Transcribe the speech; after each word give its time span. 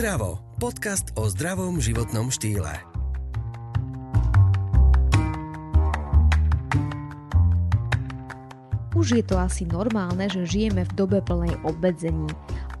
Zdravo. 0.00 0.40
Podcast 0.56 1.12
o 1.20 1.28
zdravom 1.28 1.76
životnom 1.76 2.32
štýle. 2.32 2.72
Už 8.96 9.20
je 9.20 9.20
to 9.20 9.36
asi 9.36 9.68
normálne, 9.68 10.24
že 10.32 10.48
žijeme 10.48 10.88
v 10.88 10.92
dobe 10.96 11.20
plnej 11.20 11.52
obmedzení. 11.68 12.32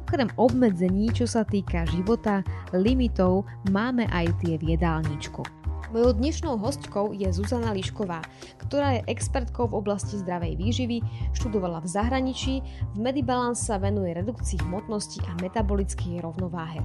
Okrem 0.08 0.32
obmedzení, 0.40 1.12
čo 1.12 1.28
sa 1.28 1.44
týka 1.44 1.84
života, 1.92 2.40
limitov, 2.72 3.44
máme 3.68 4.08
aj 4.08 4.40
tie 4.40 4.56
v 4.56 4.80
jedálničku. 4.80 5.59
Mojou 5.90 6.14
dnešnou 6.14 6.54
hostkou 6.54 7.10
je 7.10 7.26
Zuzana 7.34 7.74
Lišková, 7.74 8.22
ktorá 8.62 8.94
je 9.02 9.10
expertkou 9.10 9.66
v 9.66 9.82
oblasti 9.82 10.22
zdravej 10.22 10.54
výživy, 10.54 11.02
študovala 11.34 11.82
v 11.82 11.90
zahraničí, 11.90 12.62
v 12.94 12.98
Medibalance 13.02 13.66
sa 13.66 13.74
venuje 13.74 14.14
redukcii 14.14 14.62
hmotnosti 14.70 15.18
a 15.26 15.34
metabolickej 15.42 16.22
rovnováhe. 16.22 16.78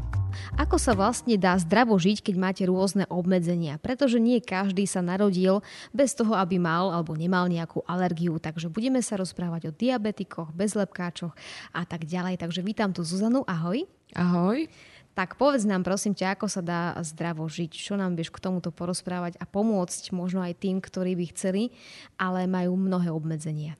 Ako 0.58 0.82
sa 0.82 0.98
vlastne 0.98 1.38
dá 1.38 1.54
zdravo 1.62 1.94
žiť, 2.02 2.26
keď 2.26 2.36
máte 2.42 2.64
rôzne 2.66 3.06
obmedzenia? 3.06 3.78
Pretože 3.78 4.18
nie 4.18 4.42
každý 4.42 4.90
sa 4.90 5.06
narodil 5.06 5.62
bez 5.94 6.18
toho, 6.18 6.34
aby 6.34 6.58
mal 6.58 6.90
alebo 6.90 7.14
nemal 7.14 7.46
nejakú 7.46 7.86
alergiu. 7.86 8.42
Takže 8.42 8.74
budeme 8.74 9.06
sa 9.06 9.22
rozprávať 9.22 9.70
o 9.70 9.76
diabetikoch, 9.78 10.50
bezlepkáčoch 10.58 11.38
a 11.78 11.86
tak 11.86 12.10
ďalej. 12.10 12.42
Takže 12.42 12.66
vítam 12.66 12.90
tu 12.90 13.06
Zuzanu. 13.06 13.46
Ahoj. 13.46 13.86
Ahoj. 14.18 14.66
Tak 15.16 15.40
povedz 15.40 15.64
nám 15.64 15.88
prosím 15.88 16.12
ťa, 16.12 16.36
ako 16.36 16.48
sa 16.52 16.60
dá 16.60 16.92
zdravo 17.00 17.48
žiť, 17.48 17.72
čo 17.72 17.96
nám 17.96 18.20
vieš 18.20 18.36
k 18.36 18.44
tomuto 18.44 18.68
porozprávať 18.76 19.40
a 19.40 19.48
pomôcť 19.48 20.12
možno 20.12 20.44
aj 20.44 20.60
tým, 20.60 20.84
ktorí 20.84 21.16
by 21.16 21.26
chceli, 21.32 21.72
ale 22.20 22.44
majú 22.52 22.76
mnohé 22.76 23.16
obmedzenia. 23.16 23.80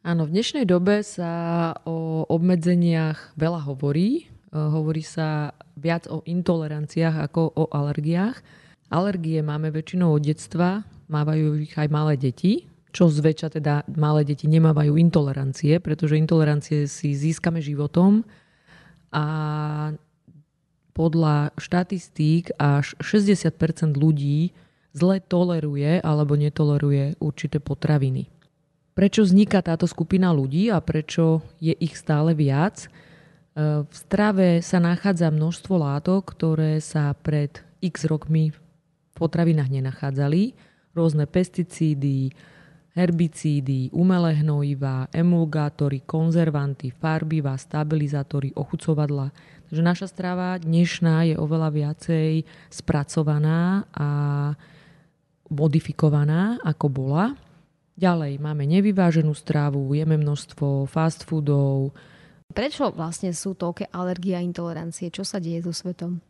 Áno, 0.00 0.24
v 0.24 0.32
dnešnej 0.32 0.64
dobe 0.64 1.04
sa 1.04 1.76
o 1.84 2.24
obmedzeniach 2.24 3.36
veľa 3.36 3.68
hovorí. 3.68 4.24
E, 4.24 4.56
hovorí 4.56 5.04
sa 5.04 5.52
viac 5.76 6.08
o 6.08 6.24
intoleranciách 6.24 7.28
ako 7.28 7.52
o 7.52 7.64
alergiách. 7.68 8.40
Alergie 8.88 9.44
máme 9.44 9.68
väčšinou 9.68 10.16
od 10.16 10.24
detstva, 10.24 10.88
mávajú 11.12 11.68
ich 11.68 11.76
aj 11.76 11.90
malé 11.92 12.16
deti, 12.16 12.64
čo 12.96 13.12
zväčša 13.12 13.60
teda 13.60 13.84
malé 13.92 14.24
deti 14.24 14.48
nemávajú 14.48 14.96
intolerancie, 14.96 15.84
pretože 15.84 16.16
intolerancie 16.16 16.88
si 16.88 17.12
získame 17.12 17.60
životom 17.60 18.24
a 19.12 19.24
podľa 20.96 21.52
štatistík 21.60 22.56
až 22.56 22.96
60% 23.04 23.92
ľudí 24.00 24.56
zle 24.96 25.20
toleruje 25.20 26.00
alebo 26.00 26.40
netoleruje 26.40 27.20
určité 27.20 27.60
potraviny. 27.60 28.32
Prečo 28.96 29.28
vzniká 29.28 29.60
táto 29.60 29.84
skupina 29.84 30.32
ľudí 30.32 30.72
a 30.72 30.80
prečo 30.80 31.44
je 31.60 31.76
ich 31.76 32.00
stále 32.00 32.32
viac? 32.32 32.88
E, 32.88 33.84
v 33.84 33.92
strave 33.92 34.64
sa 34.64 34.80
nachádza 34.80 35.28
množstvo 35.28 35.74
látok, 35.76 36.32
ktoré 36.32 36.80
sa 36.80 37.12
pred 37.12 37.60
x 37.84 38.08
rokmi 38.08 38.56
v 38.56 38.58
potravinách 39.12 39.68
nenachádzali. 39.68 40.56
Rôzne 40.96 41.28
pesticídy, 41.28 42.32
herbicídy, 42.96 43.92
umelé 43.92 44.40
hnojivá, 44.40 45.12
emulgátory, 45.12 46.00
konzervanty, 46.08 46.88
farbivá, 46.88 47.52
stabilizátory, 47.60 48.56
ochucovadla. 48.56 49.28
Takže 49.66 49.82
naša 49.82 50.06
strava 50.06 50.54
dnešná 50.62 51.26
je 51.26 51.34
oveľa 51.34 51.74
viacej 51.74 52.46
spracovaná 52.70 53.82
a 53.90 54.08
modifikovaná, 55.50 56.62
ako 56.62 56.86
bola. 56.86 57.34
Ďalej 57.98 58.38
máme 58.38 58.62
nevyváženú 58.62 59.34
stravu, 59.34 59.90
jeme 59.96 60.14
množstvo 60.14 60.86
fast 60.86 61.26
foodov. 61.26 61.90
Prečo 62.46 62.94
vlastne 62.94 63.34
sú 63.34 63.58
toľké 63.58 63.90
alergie 63.90 64.38
a 64.38 64.44
intolerancie? 64.44 65.10
Čo 65.10 65.26
sa 65.26 65.42
deje 65.42 65.66
so 65.66 65.74
svetom? 65.74 66.22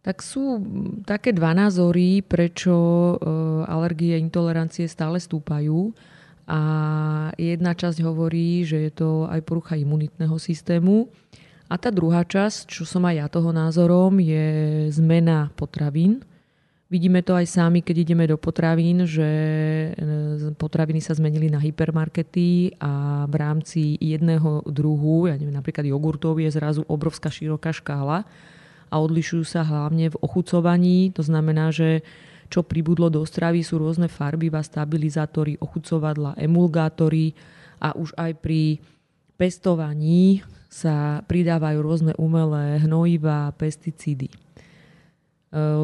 Tak 0.00 0.24
sú 0.24 0.64
také 1.04 1.36
dva 1.36 1.52
názory, 1.52 2.24
prečo 2.24 2.72
e, 2.72 3.14
alergie 3.68 4.16
a 4.16 4.22
intolerancie 4.22 4.88
stále 4.88 5.20
stúpajú. 5.20 5.92
A 6.48 6.60
jedna 7.36 7.76
časť 7.76 8.00
hovorí, 8.00 8.64
že 8.64 8.88
je 8.88 8.92
to 8.96 9.28
aj 9.28 9.44
porucha 9.44 9.76
imunitného 9.76 10.40
systému. 10.40 11.12
A 11.70 11.78
tá 11.78 11.94
druhá 11.94 12.26
časť, 12.26 12.66
čo 12.66 12.82
som 12.82 13.06
aj 13.06 13.14
ja 13.14 13.26
toho 13.30 13.54
názorom, 13.54 14.18
je 14.18 14.90
zmena 14.90 15.54
potravín. 15.54 16.26
Vidíme 16.90 17.22
to 17.22 17.38
aj 17.38 17.46
sami, 17.46 17.86
keď 17.86 17.96
ideme 18.02 18.26
do 18.26 18.34
potravín, 18.34 19.06
že 19.06 19.30
e, 19.94 20.50
potraviny 20.58 20.98
sa 20.98 21.14
zmenili 21.14 21.46
na 21.46 21.62
hypermarkety 21.62 22.74
a 22.82 23.22
v 23.30 23.34
rámci 23.38 23.94
jedného 24.02 24.66
druhu, 24.66 25.30
ja 25.30 25.38
neviem, 25.38 25.54
napríklad 25.54 25.86
jogurtov 25.86 26.42
je 26.42 26.50
zrazu 26.50 26.82
obrovská 26.90 27.30
široká 27.30 27.70
škála 27.70 28.26
a 28.90 28.94
odlišujú 28.98 29.46
sa 29.46 29.62
hlavne 29.62 30.10
v 30.10 30.18
ochucovaní. 30.18 31.14
To 31.14 31.22
znamená, 31.22 31.70
že 31.70 32.02
čo 32.50 32.66
pribudlo 32.66 33.06
do 33.06 33.22
stravy 33.22 33.62
sú 33.62 33.78
rôzne 33.78 34.10
farby, 34.10 34.50
stabilizátory, 34.50 35.62
ochucovadla, 35.62 36.34
emulgátory 36.34 37.30
a 37.78 37.94
už 37.94 38.10
aj 38.18 38.34
pri 38.42 38.82
pestovaní 39.38 40.42
sa 40.70 41.26
pridávajú 41.26 41.78
rôzne 41.82 42.12
umelé 42.14 42.78
hnojiva, 42.78 43.50
pesticídy. 43.58 44.30
E, 44.30 44.36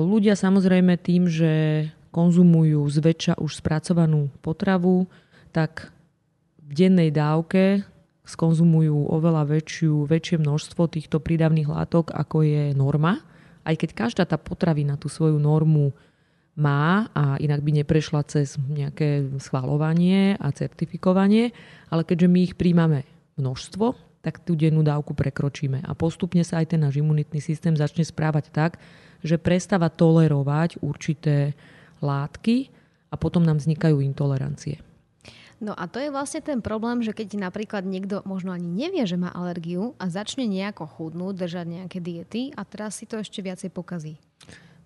ľudia 0.07 0.39
samozrejme 0.39 0.95
tým, 0.95 1.27
že 1.27 1.85
konzumujú 2.15 2.87
zväčša 2.87 3.43
už 3.43 3.61
spracovanú 3.61 4.31
potravu, 4.41 5.11
tak 5.51 5.91
v 6.63 6.71
dennej 6.73 7.11
dávke 7.11 7.83
skonzumujú 8.27 9.11
oveľa 9.11 9.59
väčšiu, 9.59 10.07
väčšie 10.07 10.39
množstvo 10.39 10.87
týchto 10.87 11.19
prídavných 11.19 11.67
látok, 11.67 12.15
ako 12.15 12.47
je 12.47 12.65
norma. 12.73 13.23
Aj 13.67 13.75
keď 13.75 13.91
každá 14.07 14.23
tá 14.23 14.39
potravina 14.39 14.95
tú 14.95 15.11
svoju 15.11 15.39
normu 15.43 15.91
má 16.57 17.11
a 17.13 17.37
inak 17.43 17.61
by 17.61 17.83
neprešla 17.83 18.25
cez 18.25 18.57
nejaké 18.57 19.29
schvalovanie 19.43 20.39
a 20.41 20.49
certifikovanie, 20.55 21.53
ale 21.93 22.03
keďže 22.07 22.29
my 22.33 22.39
ich 22.43 22.55
príjmame 22.57 23.05
množstvo, 23.37 24.07
tak 24.27 24.43
tú 24.43 24.59
dennú 24.59 24.83
dávku 24.83 25.15
prekročíme. 25.15 25.87
A 25.87 25.95
postupne 25.95 26.43
sa 26.43 26.59
aj 26.59 26.75
ten 26.75 26.83
náš 26.83 26.99
imunitný 26.99 27.39
systém 27.39 27.79
začne 27.79 28.03
správať 28.03 28.51
tak, 28.51 28.83
že 29.23 29.39
prestáva 29.39 29.87
tolerovať 29.87 30.83
určité 30.83 31.55
látky 32.03 32.75
a 33.07 33.15
potom 33.15 33.47
nám 33.47 33.63
vznikajú 33.63 34.03
intolerancie. 34.03 34.83
No 35.63 35.73
a 35.73 35.87
to 35.87 36.03
je 36.03 36.11
vlastne 36.11 36.43
ten 36.43 36.59
problém, 36.59 37.07
že 37.07 37.15
keď 37.15 37.39
napríklad 37.39 37.87
niekto 37.87 38.21
možno 38.29 38.51
ani 38.51 38.67
nevie, 38.67 39.07
že 39.07 39.15
má 39.17 39.31
alergiu 39.31 39.95
a 39.97 40.11
začne 40.11 40.45
nejako 40.45 40.85
chudnúť, 40.85 41.47
držať 41.47 41.67
nejaké 41.71 41.99
diety 42.03 42.51
a 42.53 42.67
teraz 42.67 42.99
si 42.99 43.07
to 43.07 43.23
ešte 43.23 43.41
viacej 43.41 43.71
pokazí. 43.71 44.19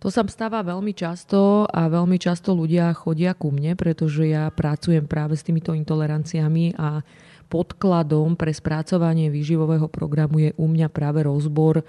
To 0.01 0.09
sa 0.09 0.25
stáva 0.29 0.65
veľmi 0.65 0.95
často 0.97 1.65
a 1.69 1.91
veľmi 1.91 2.17
často 2.17 2.57
ľudia 2.57 2.93
chodia 2.97 3.37
ku 3.37 3.53
mne, 3.53 3.77
pretože 3.77 4.31
ja 4.31 4.49
pracujem 4.49 5.05
práve 5.05 5.37
s 5.37 5.45
týmito 5.45 5.77
intoleranciami 5.77 6.79
a 6.79 7.03
podkladom 7.51 8.39
pre 8.39 8.55
spracovanie 8.55 9.27
výživového 9.29 9.91
programu 9.91 10.39
je 10.39 10.51
u 10.55 10.71
mňa 10.71 10.87
práve 10.95 11.27
rozbor 11.27 11.83
e, 11.83 11.85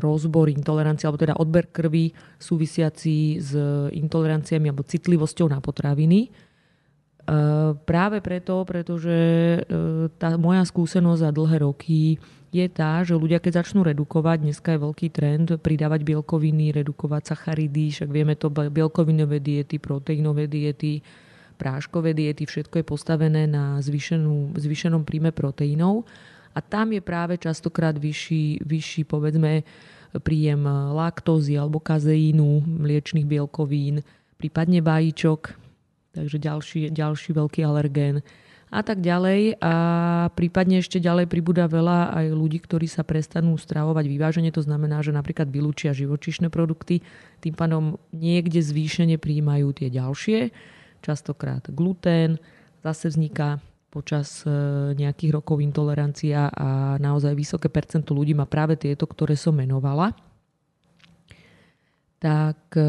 rozbor 0.00 0.48
intolerancie, 0.48 1.04
alebo 1.04 1.20
teda 1.20 1.36
odber 1.36 1.68
krvi 1.68 2.16
súvisiaci 2.40 3.36
s 3.36 3.52
intoleranciami 3.92 4.72
alebo 4.72 4.88
citlivosťou 4.88 5.52
na 5.52 5.60
potraviny. 5.60 6.20
E, 6.24 6.28
práve 7.84 8.24
preto, 8.24 8.64
pretože 8.64 9.12
e, 9.12 9.60
tá 10.16 10.40
moja 10.40 10.64
skúsenosť 10.64 11.20
za 11.20 11.30
dlhé 11.30 11.56
roky 11.60 12.16
je 12.52 12.66
tá, 12.68 13.00
že 13.00 13.16
ľudia 13.16 13.40
keď 13.40 13.64
začnú 13.64 13.80
redukovať, 13.80 14.44
dneska 14.44 14.76
je 14.76 14.84
veľký 14.84 15.08
trend 15.08 15.48
pridávať 15.56 16.04
bielkoviny, 16.04 16.76
redukovať 16.76 17.32
sacharidy, 17.32 17.88
však 17.88 18.12
vieme 18.12 18.36
to 18.36 18.52
bielkovinové 18.52 19.40
diety, 19.40 19.80
proteínové 19.80 20.52
diety, 20.52 21.00
práškové 21.54 22.16
diety, 22.16 22.48
všetko 22.48 22.80
je 22.80 22.86
postavené 22.86 23.46
na 23.46 23.78
zvýšenú, 23.78 24.56
zvýšenom 24.56 25.04
príjme 25.04 25.30
proteínov. 25.30 26.08
A 26.52 26.60
tam 26.60 26.92
je 26.92 27.00
práve 27.00 27.40
častokrát 27.40 27.96
vyšší, 27.96 28.60
vyšší 28.60 29.08
povedzme 29.08 29.64
príjem 30.20 30.68
laktózy 30.92 31.56
alebo 31.56 31.80
kazeínu, 31.80 32.60
mliečných 32.60 33.24
bielkovín, 33.24 34.04
prípadne 34.36 34.84
vajíčok, 34.84 35.56
takže 36.12 36.36
ďalší, 36.36 36.80
ďalší 36.92 37.30
veľký 37.32 37.64
alergén 37.64 38.20
a 38.72 38.80
tak 38.84 39.00
ďalej. 39.00 39.56
A 39.64 39.74
prípadne 40.36 40.84
ešte 40.84 41.00
ďalej 41.00 41.28
pribúda 41.32 41.64
veľa 41.64 42.12
aj 42.12 42.26
ľudí, 42.36 42.60
ktorí 42.60 42.84
sa 42.84 43.00
prestanú 43.00 43.56
stravovať 43.56 44.04
vyvážene, 44.08 44.52
to 44.52 44.60
znamená, 44.60 45.00
že 45.00 45.16
napríklad 45.16 45.48
vylúčia 45.48 45.96
živočišné 45.96 46.52
produkty, 46.52 47.00
tým 47.40 47.56
pádom 47.56 47.96
niekde 48.12 48.60
zvýšene 48.60 49.16
príjmajú 49.16 49.72
tie 49.72 49.88
ďalšie 49.88 50.52
častokrát 51.02 51.66
glutén, 51.74 52.38
zase 52.80 53.10
vzniká 53.10 53.58
počas 53.92 54.46
e, 54.46 54.50
nejakých 54.96 55.36
rokov 55.36 55.60
intolerancia 55.60 56.48
a 56.48 56.96
naozaj 56.96 57.36
vysoké 57.36 57.68
percento 57.68 58.16
ľudí 58.16 58.32
má 58.32 58.48
práve 58.48 58.80
tieto, 58.80 59.04
ktoré 59.04 59.36
som 59.36 59.52
menovala. 59.52 60.16
Tak 62.16 62.72
e, 62.72 62.88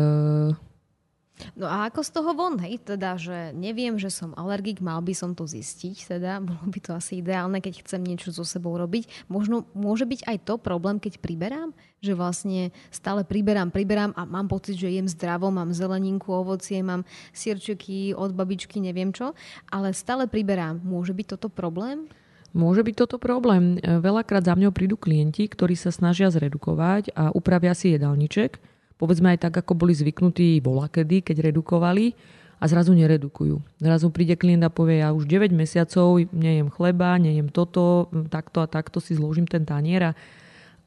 No 1.57 1.65
a 1.65 1.89
ako 1.89 2.05
z 2.05 2.09
toho 2.13 2.31
von, 2.37 2.61
hej, 2.61 2.77
teda, 2.85 3.17
že 3.17 3.57
neviem, 3.57 3.97
že 3.97 4.13
som 4.13 4.37
alergik, 4.37 4.79
mal 4.85 5.01
by 5.01 5.17
som 5.17 5.33
to 5.33 5.49
zistiť, 5.49 6.17
teda 6.17 6.37
bolo 6.47 6.61
by 6.69 6.79
to 6.79 6.91
asi 6.93 7.19
ideálne, 7.19 7.57
keď 7.57 7.81
chcem 7.81 8.01
niečo 8.05 8.29
so 8.29 8.45
sebou 8.45 8.77
robiť. 8.77 9.09
Možno 9.27 9.65
môže 9.73 10.05
byť 10.05 10.29
aj 10.29 10.37
to 10.45 10.55
problém, 10.61 11.01
keď 11.01 11.17
priberám, 11.17 11.73
že 12.05 12.13
vlastne 12.13 12.69
stále 12.93 13.25
priberám, 13.25 13.73
priberám 13.73 14.13
a 14.13 14.29
mám 14.29 14.45
pocit, 14.45 14.77
že 14.77 14.93
jem 14.93 15.09
zdravo, 15.09 15.49
mám 15.49 15.73
zeleninku, 15.73 16.29
ovocie, 16.29 16.79
mám 16.85 17.01
sírčeky 17.33 18.13
od 18.13 18.31
babičky, 18.37 18.77
neviem 18.77 19.09
čo, 19.09 19.33
ale 19.73 19.91
stále 19.97 20.29
priberám. 20.29 20.85
Môže 20.85 21.17
byť 21.17 21.37
toto 21.37 21.49
problém? 21.49 22.05
Môže 22.53 22.85
byť 22.85 22.95
toto 23.01 23.17
problém. 23.17 23.81
Veľakrát 23.81 24.45
za 24.45 24.53
mňou 24.53 24.69
prídu 24.69 24.93
klienti, 24.93 25.49
ktorí 25.49 25.73
sa 25.73 25.89
snažia 25.89 26.29
zredukovať 26.29 27.09
a 27.17 27.33
upravia 27.33 27.73
si 27.73 27.97
jedálniček, 27.97 28.61
povedzme 29.03 29.35
aj 29.35 29.51
tak, 29.51 29.59
ako 29.59 29.75
boli 29.75 29.91
zvyknutí 29.91 30.63
volakedy, 30.63 31.19
keď 31.19 31.51
redukovali 31.51 32.15
a 32.55 32.71
zrazu 32.71 32.95
neredukujú. 32.95 33.59
Zrazu 33.83 34.07
príde 34.07 34.39
klient 34.39 34.63
a 34.63 34.71
povie, 34.71 35.03
ja 35.03 35.11
už 35.11 35.27
9 35.27 35.51
mesiacov 35.51 36.23
nejem 36.31 36.71
chleba, 36.71 37.19
nejem 37.19 37.51
toto, 37.51 38.07
takto 38.31 38.63
a 38.63 38.71
takto 38.71 39.03
si 39.03 39.19
zložím 39.19 39.43
ten 39.43 39.67
tanier 39.67 39.99
a, 40.07 40.11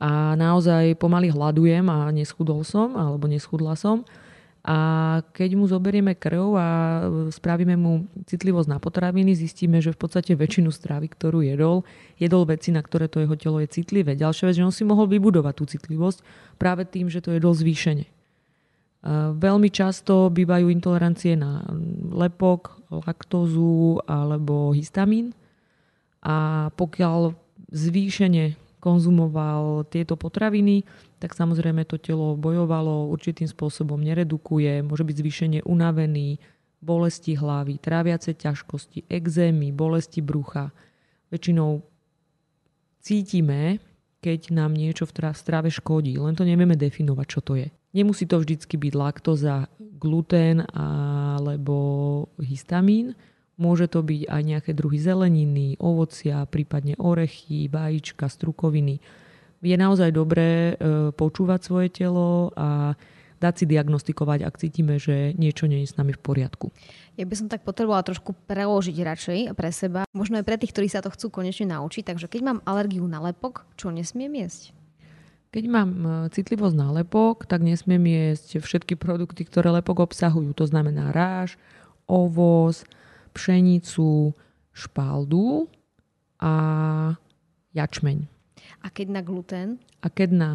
a 0.01 0.33
naozaj 0.41 0.97
pomaly 0.97 1.29
hľadujem 1.29 1.85
a 1.93 2.09
neschudol 2.09 2.65
som, 2.65 2.97
alebo 2.97 3.29
neschudla 3.29 3.77
som. 3.77 4.09
A 4.67 4.79
keď 5.31 5.55
mu 5.55 5.71
zoberieme 5.71 6.19
krv 6.19 6.59
a 6.59 6.69
spravíme 7.31 7.79
mu 7.79 8.11
citlivosť 8.27 8.67
na 8.67 8.83
potraviny, 8.83 9.31
zistíme, 9.39 9.79
že 9.79 9.95
v 9.95 10.01
podstate 10.03 10.35
väčšinu 10.35 10.75
stravy, 10.75 11.07
ktorú 11.07 11.39
jedol, 11.47 11.87
jedol 12.19 12.43
veci, 12.51 12.75
na 12.75 12.83
ktoré 12.83 13.07
to 13.07 13.23
jeho 13.23 13.39
telo 13.39 13.63
je 13.63 13.71
citlivé. 13.71 14.19
Ďalšia 14.19 14.51
vec, 14.51 14.59
že 14.59 14.67
on 14.67 14.75
si 14.75 14.83
mohol 14.83 15.07
vybudovať 15.07 15.55
tú 15.55 15.65
citlivosť 15.71 16.19
práve 16.59 16.83
tým, 16.83 17.07
že 17.07 17.23
to 17.23 17.31
jedol 17.31 17.55
zvýšene. 17.55 18.11
Veľmi 19.39 19.71
často 19.71 20.35
bývajú 20.35 20.67
intolerancie 20.67 21.39
na 21.39 21.63
lepok, 22.11 22.83
laktózu 22.91 24.03
alebo 24.03 24.75
histamín. 24.75 25.31
A 26.27 26.69
pokiaľ 26.75 27.39
zvýšene 27.71 28.59
konzumoval 28.87 29.83
tieto 29.91 30.15
potraviny, 30.15 30.87
tak 31.19 31.35
samozrejme 31.35 31.83
to 31.83 31.99
telo 31.99 32.39
bojovalo, 32.39 33.11
určitým 33.11 33.51
spôsobom 33.51 33.99
neredukuje, 33.99 34.87
môže 34.87 35.03
byť 35.03 35.17
zvýšenie 35.19 35.61
unavený, 35.67 36.39
bolesti 36.79 37.35
hlavy, 37.35 37.83
tráviace 37.83 38.39
ťažkosti, 38.39 39.11
exémy, 39.11 39.75
bolesti 39.75 40.23
brucha. 40.23 40.71
Väčšinou 41.35 41.83
cítime, 43.03 43.83
keď 44.23 44.55
nám 44.55 44.79
niečo 44.79 45.03
v 45.11 45.35
strave 45.35 45.67
škodí, 45.67 46.15
len 46.15 46.39
to 46.39 46.47
nevieme 46.47 46.79
definovať, 46.79 47.27
čo 47.27 47.41
to 47.43 47.59
je. 47.59 47.67
Nemusí 47.91 48.31
to 48.31 48.39
vždycky 48.39 48.79
byť 48.79 48.93
laktoza, 48.95 49.67
glutén 49.99 50.63
alebo 50.71 51.77
histamín. 52.39 53.19
Môže 53.57 53.89
to 53.89 54.05
byť 54.05 54.29
aj 54.29 54.43
nejaké 54.45 54.71
druhy 54.77 55.01
zeleniny, 55.01 55.81
ovocia, 55.81 56.45
prípadne 56.45 56.93
orechy, 57.01 57.73
vajíčka, 57.73 58.29
strukoviny 58.29 59.01
je 59.67 59.77
naozaj 59.77 60.11
dobré 60.15 60.75
e, 60.77 61.11
počúvať 61.11 61.61
svoje 61.65 61.89
telo 61.91 62.53
a 62.55 62.95
dať 63.37 63.55
si 63.63 63.65
diagnostikovať, 63.69 64.49
ak 64.49 64.55
cítime, 64.57 64.97
že 64.97 65.37
niečo 65.37 65.69
nie 65.69 65.85
je 65.85 65.93
s 65.93 65.99
nami 66.01 66.17
v 66.17 66.21
poriadku. 66.25 66.73
Ja 67.21 67.29
by 67.29 67.35
som 67.37 67.49
tak 67.53 67.65
potrebovala 67.65 68.05
trošku 68.05 68.33
preložiť 68.49 68.97
radšej 68.97 69.39
pre 69.53 69.71
seba, 69.73 70.09
možno 70.17 70.41
aj 70.41 70.45
pre 70.49 70.57
tých, 70.57 70.73
ktorí 70.73 70.89
sa 70.89 71.05
to 71.05 71.13
chcú 71.13 71.29
konečne 71.29 71.69
naučiť. 71.77 72.17
Takže 72.17 72.33
keď 72.33 72.41
mám 72.45 72.59
alergiu 72.65 73.05
na 73.05 73.21
lepok, 73.21 73.69
čo 73.77 73.93
nesmiem 73.93 74.33
jesť? 74.41 74.73
Keď 75.53 75.65
mám 75.69 75.91
e, 76.05 76.09
citlivosť 76.33 76.77
na 76.77 76.89
lepok, 77.03 77.45
tak 77.45 77.61
nesmiem 77.65 78.05
jesť 78.09 78.61
všetky 78.61 78.97
produkty, 78.97 79.45
ktoré 79.45 79.73
lepok 79.73 80.05
obsahujú. 80.09 80.57
To 80.57 80.65
znamená 80.65 81.13
ráž, 81.13 81.61
ovoz, 82.09 82.89
pšenicu, 83.37 84.33
špaldu 84.73 85.69
a 86.41 86.53
jačmeň. 87.77 88.25
A 88.81 88.87
keď 88.89 89.07
na 89.13 89.21
gluten? 89.21 89.77
A 90.01 90.09
keď 90.09 90.31
na... 90.33 90.51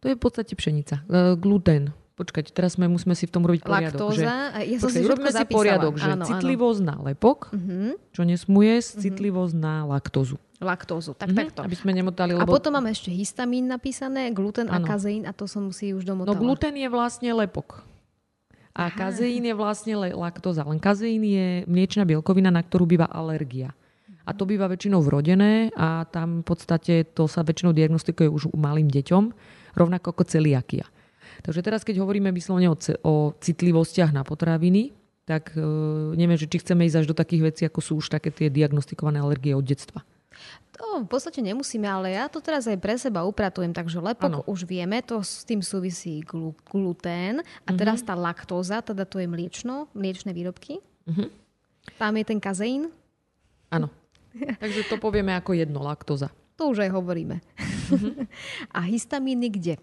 To 0.00 0.08
je 0.08 0.16
v 0.16 0.22
podstate 0.22 0.56
pšenica. 0.56 1.04
E, 1.04 1.36
gluten. 1.36 1.92
Počkajte, 2.18 2.50
teraz 2.50 2.74
sme, 2.74 2.90
musíme 2.90 3.14
si 3.14 3.30
v 3.30 3.32
tom 3.34 3.46
robiť 3.46 3.62
poriadok. 3.62 3.94
Laktóza? 3.94 4.18
Že, 4.18 4.62
ja 4.66 4.76
som 4.82 4.90
počkaj, 4.90 5.02
si 5.02 5.06
robíme 5.06 5.30
si 5.30 5.44
poriadok, 5.46 5.94
že 6.02 6.10
áno, 6.10 6.24
citlivosť 6.26 6.80
áno. 6.82 6.90
na 6.90 6.96
lepok, 7.14 7.38
uh-huh. 7.54 7.94
čo 8.10 8.22
nesmuje, 8.26 8.74
uh-huh. 8.74 9.00
citlivosť 9.06 9.54
na 9.54 9.86
laktózu. 9.86 10.34
Laktózu, 10.58 11.14
tak 11.14 11.30
uh-huh. 11.30 11.46
takto. 11.46 11.62
Aby 11.62 11.78
sme 11.78 11.94
nemotali, 11.94 12.34
lebo... 12.34 12.42
A 12.42 12.50
potom 12.50 12.74
máme 12.74 12.90
ešte 12.90 13.14
histamín 13.14 13.70
napísané, 13.70 14.34
gluten 14.34 14.66
a 14.66 14.82
kazeín 14.82 15.30
a 15.30 15.32
to 15.34 15.46
som 15.46 15.70
musí 15.70 15.94
už 15.94 16.02
domotala. 16.02 16.34
No 16.34 16.42
gluten 16.42 16.74
je 16.74 16.90
vlastne 16.90 17.30
lepok. 17.30 17.86
A 18.78 18.86
Aha. 18.86 18.94
kazeín 18.94 19.42
je 19.42 19.54
vlastne 19.58 19.98
laktóza. 19.98 20.62
Len 20.62 20.78
kazeín 20.78 21.26
je 21.26 21.66
mliečna 21.66 22.06
bielkovina, 22.06 22.54
na 22.54 22.62
ktorú 22.62 22.86
býva 22.86 23.10
alergia. 23.10 23.74
A 24.22 24.30
to 24.36 24.46
býva 24.46 24.70
väčšinou 24.70 25.02
vrodené 25.02 25.74
a 25.74 26.06
tam 26.06 26.44
v 26.44 26.46
podstate 26.46 27.10
to 27.10 27.26
sa 27.26 27.42
väčšinou 27.42 27.74
diagnostikuje 27.74 28.30
už 28.30 28.54
u 28.54 28.58
malým 28.60 28.86
deťom, 28.86 29.24
rovnako 29.74 30.14
ako 30.14 30.22
celiakia. 30.30 30.86
Takže 31.42 31.64
teraz, 31.64 31.82
keď 31.82 32.04
hovoríme 32.04 32.30
vyslovene 32.30 32.70
o, 32.70 32.76
o 33.02 33.34
citlivostiach 33.40 34.14
na 34.14 34.22
potraviny, 34.22 34.94
tak 35.24 35.56
e, 35.56 35.60
neviem, 36.14 36.38
že 36.38 36.46
či 36.46 36.60
chceme 36.60 36.86
ísť 36.86 37.04
až 37.04 37.06
do 37.08 37.16
takých 37.16 37.42
vecí, 37.52 37.62
ako 37.66 37.80
sú 37.82 37.92
už 37.98 38.14
také 38.14 38.30
tie 38.30 38.52
diagnostikované 38.52 39.18
alergie 39.18 39.56
od 39.56 39.64
detstva. 39.64 40.04
To 40.78 41.02
v 41.02 41.10
podstate 41.10 41.42
nemusíme, 41.42 41.90
ale 41.90 42.14
ja 42.14 42.30
to 42.30 42.38
teraz 42.38 42.70
aj 42.70 42.78
pre 42.78 42.94
seba 42.94 43.26
upratujem, 43.26 43.74
takže 43.74 43.98
lepok 43.98 44.30
ano. 44.30 44.46
už 44.46 44.62
vieme, 44.62 45.02
to 45.02 45.18
s 45.18 45.42
tým 45.42 45.58
súvisí 45.58 46.22
glu, 46.22 46.54
glutén 46.70 47.42
a 47.42 47.42
uh-huh. 47.42 47.74
teraz 47.74 48.06
tá 48.06 48.14
laktóza, 48.14 48.78
teda 48.78 49.02
to 49.02 49.18
je 49.18 49.26
mliečno, 49.26 49.90
mliečne 49.98 50.30
výrobky. 50.30 50.78
Uh-huh. 51.10 51.26
Tam 51.98 52.14
je 52.14 52.24
ten 52.24 52.38
kazeín. 52.38 52.94
Áno. 53.74 53.90
Takže 54.62 54.86
to 54.86 55.02
povieme 55.02 55.34
ako 55.34 55.58
jedno, 55.58 55.82
laktoza. 55.82 56.30
To 56.54 56.70
už 56.70 56.86
aj 56.86 56.90
hovoríme. 56.94 57.42
Uh-huh. 57.90 58.14
A 58.76 58.86
histamín 58.86 59.42
je 59.42 59.50
kde? 59.50 59.74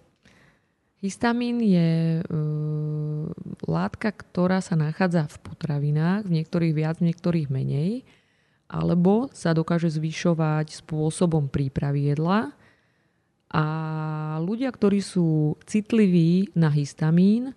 Histamín 1.03 1.59
je 1.59 2.23
uh, 2.23 3.27
látka, 3.67 4.15
ktorá 4.15 4.63
sa 4.63 4.79
nachádza 4.79 5.27
v 5.27 5.37
potravinách, 5.43 6.23
v 6.23 6.39
niektorých 6.39 6.73
viac, 6.73 6.95
v 7.03 7.11
niektorých 7.11 7.51
menej, 7.51 8.07
alebo 8.65 9.29
sa 9.31 9.53
dokáže 9.53 9.93
zvyšovať 9.93 10.85
spôsobom 10.85 11.49
prípravy 11.49 12.13
jedla. 12.13 12.53
A 13.53 13.65
ľudia, 14.41 14.73
ktorí 14.73 14.99
sú 14.99 15.55
citliví 15.63 16.51
na 16.57 16.67
histamín, 16.73 17.53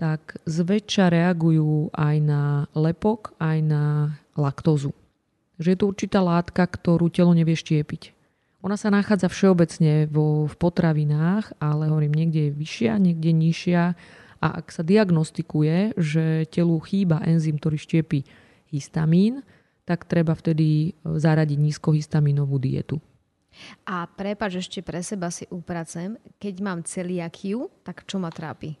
tak 0.00 0.40
zväčša 0.46 1.10
reagujú 1.10 1.90
aj 1.94 2.16
na 2.22 2.42
lepok, 2.74 3.34
aj 3.38 3.58
na 3.62 3.84
laktózu 4.34 4.94
že 5.58 5.74
je 5.74 5.78
to 5.78 5.90
určitá 5.90 6.22
látka, 6.22 6.64
ktorú 6.64 7.10
telo 7.10 7.34
nevie 7.34 7.58
štiepiť. 7.58 8.14
Ona 8.62 8.74
sa 8.74 8.90
nachádza 8.90 9.30
všeobecne 9.30 10.10
vo, 10.10 10.46
v 10.46 10.54
potravinách, 10.58 11.54
ale 11.62 11.90
hovorím, 11.90 12.14
niekde 12.14 12.50
je 12.50 12.56
vyššia, 12.58 12.92
niekde 12.98 13.30
nižšia. 13.30 13.82
A 14.38 14.46
ak 14.62 14.70
sa 14.70 14.82
diagnostikuje, 14.86 15.98
že 15.98 16.46
telu 16.50 16.78
chýba 16.82 17.22
enzym, 17.26 17.58
ktorý 17.58 17.78
štiepi 17.78 18.26
histamín, 18.70 19.42
tak 19.88 20.04
treba 20.04 20.36
vtedy 20.36 20.92
e, 20.92 21.16
zaradiť 21.16 21.56
nízkohistaminovú 21.56 22.60
dietu. 22.60 23.00
A 23.88 24.06
prepač 24.06 24.60
ešte 24.60 24.84
pre 24.84 25.00
seba 25.00 25.32
si 25.32 25.48
upracem, 25.50 26.20
keď 26.36 26.54
mám 26.60 26.84
celiakiu, 26.84 27.72
tak 27.82 28.04
čo 28.04 28.20
ma 28.20 28.28
trápi? 28.28 28.76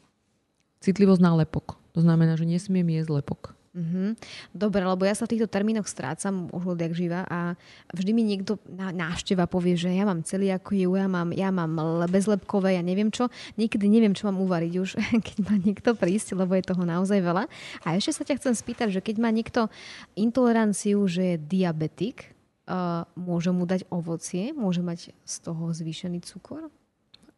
Citlivosť 0.84 1.24
na 1.24 1.34
lepok. 1.34 1.80
To 1.96 2.04
znamená, 2.04 2.38
že 2.38 2.46
nesmiem 2.46 2.86
jesť 2.94 3.18
lepok. 3.18 3.57
Mm-hmm. 3.78 4.08
Dobre, 4.50 4.82
lebo 4.82 5.06
ja 5.06 5.14
sa 5.14 5.22
v 5.30 5.38
týchto 5.38 5.46
termínoch 5.46 5.86
strácam 5.86 6.50
už 6.50 6.74
odjak 6.74 6.98
živa 6.98 7.22
a 7.30 7.54
vždy 7.94 8.10
mi 8.10 8.26
niekto 8.26 8.58
na 8.66 8.90
návšteva 8.90 9.46
povie, 9.46 9.78
že 9.78 9.94
ja 9.94 10.02
mám 10.02 10.26
ju, 10.26 10.90
ja 10.98 11.06
mám, 11.06 11.30
ja 11.30 11.50
mám 11.54 11.78
bezlepkové, 12.10 12.74
ja 12.74 12.82
neviem 12.82 13.14
čo. 13.14 13.30
Niekedy 13.54 13.86
neviem, 13.86 14.18
čo 14.18 14.26
mám 14.26 14.42
uvariť 14.42 14.72
už, 14.82 14.98
keď 15.26 15.36
má 15.46 15.54
niekto 15.62 15.94
prísť, 15.94 16.34
lebo 16.34 16.58
je 16.58 16.66
toho 16.66 16.82
naozaj 16.82 17.22
veľa. 17.22 17.46
A 17.86 17.94
ešte 17.94 18.18
sa 18.18 18.26
ťa 18.26 18.42
chcem 18.42 18.54
spýtať, 18.58 18.88
že 18.98 19.00
keď 19.00 19.22
má 19.22 19.30
niekto 19.30 19.70
intoleranciu, 20.18 21.06
že 21.06 21.38
je 21.38 21.42
diabetik, 21.46 22.34
uh, 22.66 23.06
môže 23.14 23.54
mu 23.54 23.62
dať 23.62 23.86
ovocie? 23.94 24.50
Môže 24.50 24.82
mať 24.82 25.14
z 25.22 25.34
toho 25.38 25.70
zvýšený 25.70 26.18
cukor? 26.26 26.66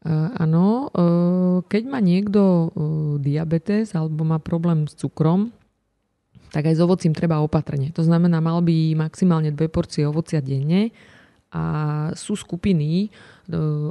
Uh, 0.01 0.33
áno, 0.41 0.89
uh, 0.89 1.61
keď 1.69 1.83
má 1.85 2.01
niekto 2.01 2.73
diabetes 3.21 3.93
alebo 3.93 4.25
má 4.25 4.41
problém 4.41 4.89
s 4.89 4.97
cukrom, 4.97 5.53
tak 6.51 6.67
aj 6.67 6.75
s 6.79 6.83
ovocím 6.83 7.15
treba 7.15 7.43
opatrne. 7.43 7.95
To 7.95 8.03
znamená, 8.03 8.43
mal 8.43 8.59
by 8.61 8.99
maximálne 8.99 9.55
dve 9.55 9.71
porcie 9.71 10.03
ovocia 10.07 10.43
denne 10.43 10.91
a 11.51 11.63
sú 12.15 12.35
skupiny 12.35 13.07
e, 13.07 13.09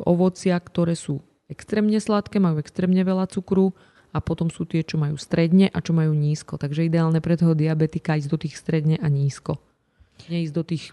ovocia, 0.04 0.60
ktoré 0.60 0.96
sú 0.96 1.24
extrémne 1.48 1.98
sladké, 2.00 2.40
majú 2.40 2.60
extrémne 2.60 3.00
veľa 3.04 3.32
cukru 3.32 3.72
a 4.12 4.20
potom 4.20 4.52
sú 4.52 4.68
tie, 4.68 4.84
čo 4.84 5.00
majú 5.00 5.16
stredne 5.16 5.72
a 5.72 5.80
čo 5.80 5.96
majú 5.96 6.12
nízko. 6.12 6.60
Takže 6.60 6.88
ideálne 6.88 7.24
pre 7.24 7.40
toho 7.40 7.56
diabetika 7.56 8.20
ísť 8.20 8.30
do 8.30 8.38
tých 8.38 8.56
stredne 8.60 8.96
a 9.00 9.08
nízko. 9.08 9.58
Neísť 10.28 10.54
do 10.54 10.64
tých 10.68 10.86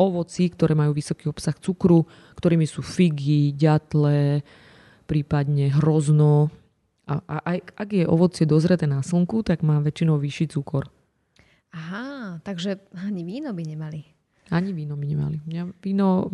ovocí, 0.00 0.48
ktoré 0.48 0.72
majú 0.72 0.96
vysoký 0.96 1.28
obsah 1.28 1.54
cukru, 1.54 2.08
ktorými 2.40 2.64
sú 2.64 2.80
figy, 2.80 3.52
ďatle, 3.52 4.40
prípadne 5.04 5.74
hrozno, 5.76 6.48
A, 7.10 7.18
a 7.26 7.36
aj 7.42 7.58
ak 7.74 7.88
je 7.90 8.06
ovocie 8.06 8.46
dozreté 8.46 8.86
na 8.86 9.02
slnku, 9.02 9.42
tak 9.42 9.66
má 9.66 9.82
väčšinou 9.82 10.22
vyšší 10.22 10.54
cukor. 10.54 10.86
Aha, 11.74 12.38
takže 12.46 12.78
ani 12.94 13.26
víno 13.26 13.50
by 13.50 13.62
nemali. 13.66 14.00
Ani 14.54 14.70
víno 14.70 14.94
by 14.94 15.06
nemali. 15.06 15.36
Víno 15.82 16.30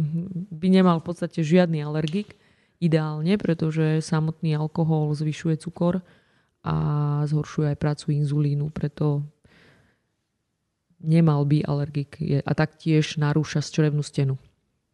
by 0.52 0.68
nemal 0.68 1.00
v 1.00 1.06
podstate 1.08 1.40
žiadny 1.40 1.80
alergik, 1.80 2.36
ideálne, 2.76 3.40
pretože 3.40 4.04
samotný 4.04 4.52
alkohol 4.56 5.16
zvyšuje 5.16 5.56
cukor 5.64 6.04
a 6.60 6.76
zhoršuje 7.24 7.72
aj 7.72 7.80
prácu 7.80 8.06
inzulínu, 8.16 8.68
preto 8.68 9.24
nemal 11.00 11.44
by 11.48 11.64
alergik 11.64 12.20
a 12.44 12.52
taktiež 12.52 13.16
narúša 13.16 13.64
črevnú 13.64 14.04
stenu. 14.04 14.36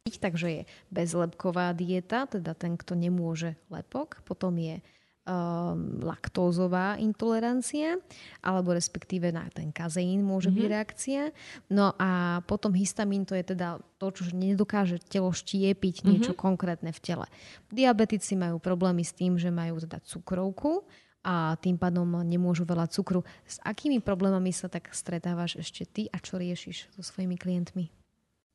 Takže 0.07 0.49
je 0.51 0.63
bezlepková 0.91 1.71
dieta, 1.79 2.27
teda 2.27 2.59
ten, 2.59 2.75
kto 2.75 2.99
nemôže 2.99 3.55
lepok. 3.71 4.19
Potom 4.27 4.59
je 4.59 4.83
um, 5.23 6.03
laktózová 6.03 6.99
intolerancia, 6.99 7.99
alebo 8.43 8.75
respektíve 8.75 9.31
na 9.31 9.47
ten 9.51 9.71
kazeín 9.71 10.27
môže 10.27 10.51
mm-hmm. 10.51 10.59
byť 10.59 10.67
mhm. 10.67 10.73
reakcia. 10.75 11.23
No 11.71 11.95
a 11.99 12.43
potom 12.47 12.75
histamín 12.75 13.23
to 13.23 13.39
je 13.39 13.55
teda 13.55 13.79
to, 13.99 14.07
čo 14.11 14.35
nedokáže 14.35 14.99
telo 15.07 15.31
štiepiť 15.31 16.07
niečo 16.07 16.33
mm-hmm. 16.35 16.43
konkrétne 16.43 16.91
v 16.91 17.01
tele. 17.03 17.27
Diabetici 17.71 18.35
majú 18.35 18.59
problémy 18.59 19.07
s 19.07 19.15
tým, 19.15 19.39
že 19.39 19.55
majú 19.55 19.79
teda 19.79 20.03
cukrovku 20.03 20.83
a 21.23 21.55
tým 21.63 21.79
pádom 21.79 22.19
nemôžu 22.27 22.67
veľa 22.67 22.91
cukru. 22.91 23.23
S 23.47 23.63
akými 23.63 24.03
problémami 24.03 24.51
sa 24.51 24.67
tak 24.67 24.91
stretávaš 24.91 25.63
ešte 25.63 25.87
ty 25.87 26.03
a 26.11 26.19
čo 26.19 26.35
riešiš 26.35 26.91
so 26.99 27.03
svojimi 27.07 27.39
klientmi? 27.39 27.95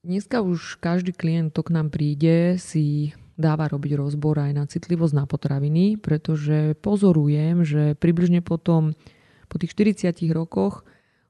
Dneska 0.03 0.43
už 0.43 0.79
každý 0.79 1.11
klient, 1.11 1.51
kto 1.55 1.61
k 1.67 1.73
nám 1.73 1.87
príde, 1.91 2.55
si 2.59 3.15
dáva 3.37 3.69
robiť 3.69 3.93
rozbor 3.95 4.41
aj 4.41 4.51
na 4.57 4.65
citlivosť 4.65 5.13
na 5.13 5.25
potraviny, 5.29 6.01
pretože 6.01 6.73
pozorujem, 6.81 7.61
že 7.63 7.93
približne 7.95 8.41
potom, 8.41 8.97
po 9.47 9.55
tých 9.61 9.71
40 9.77 10.11
rokoch 10.33 10.83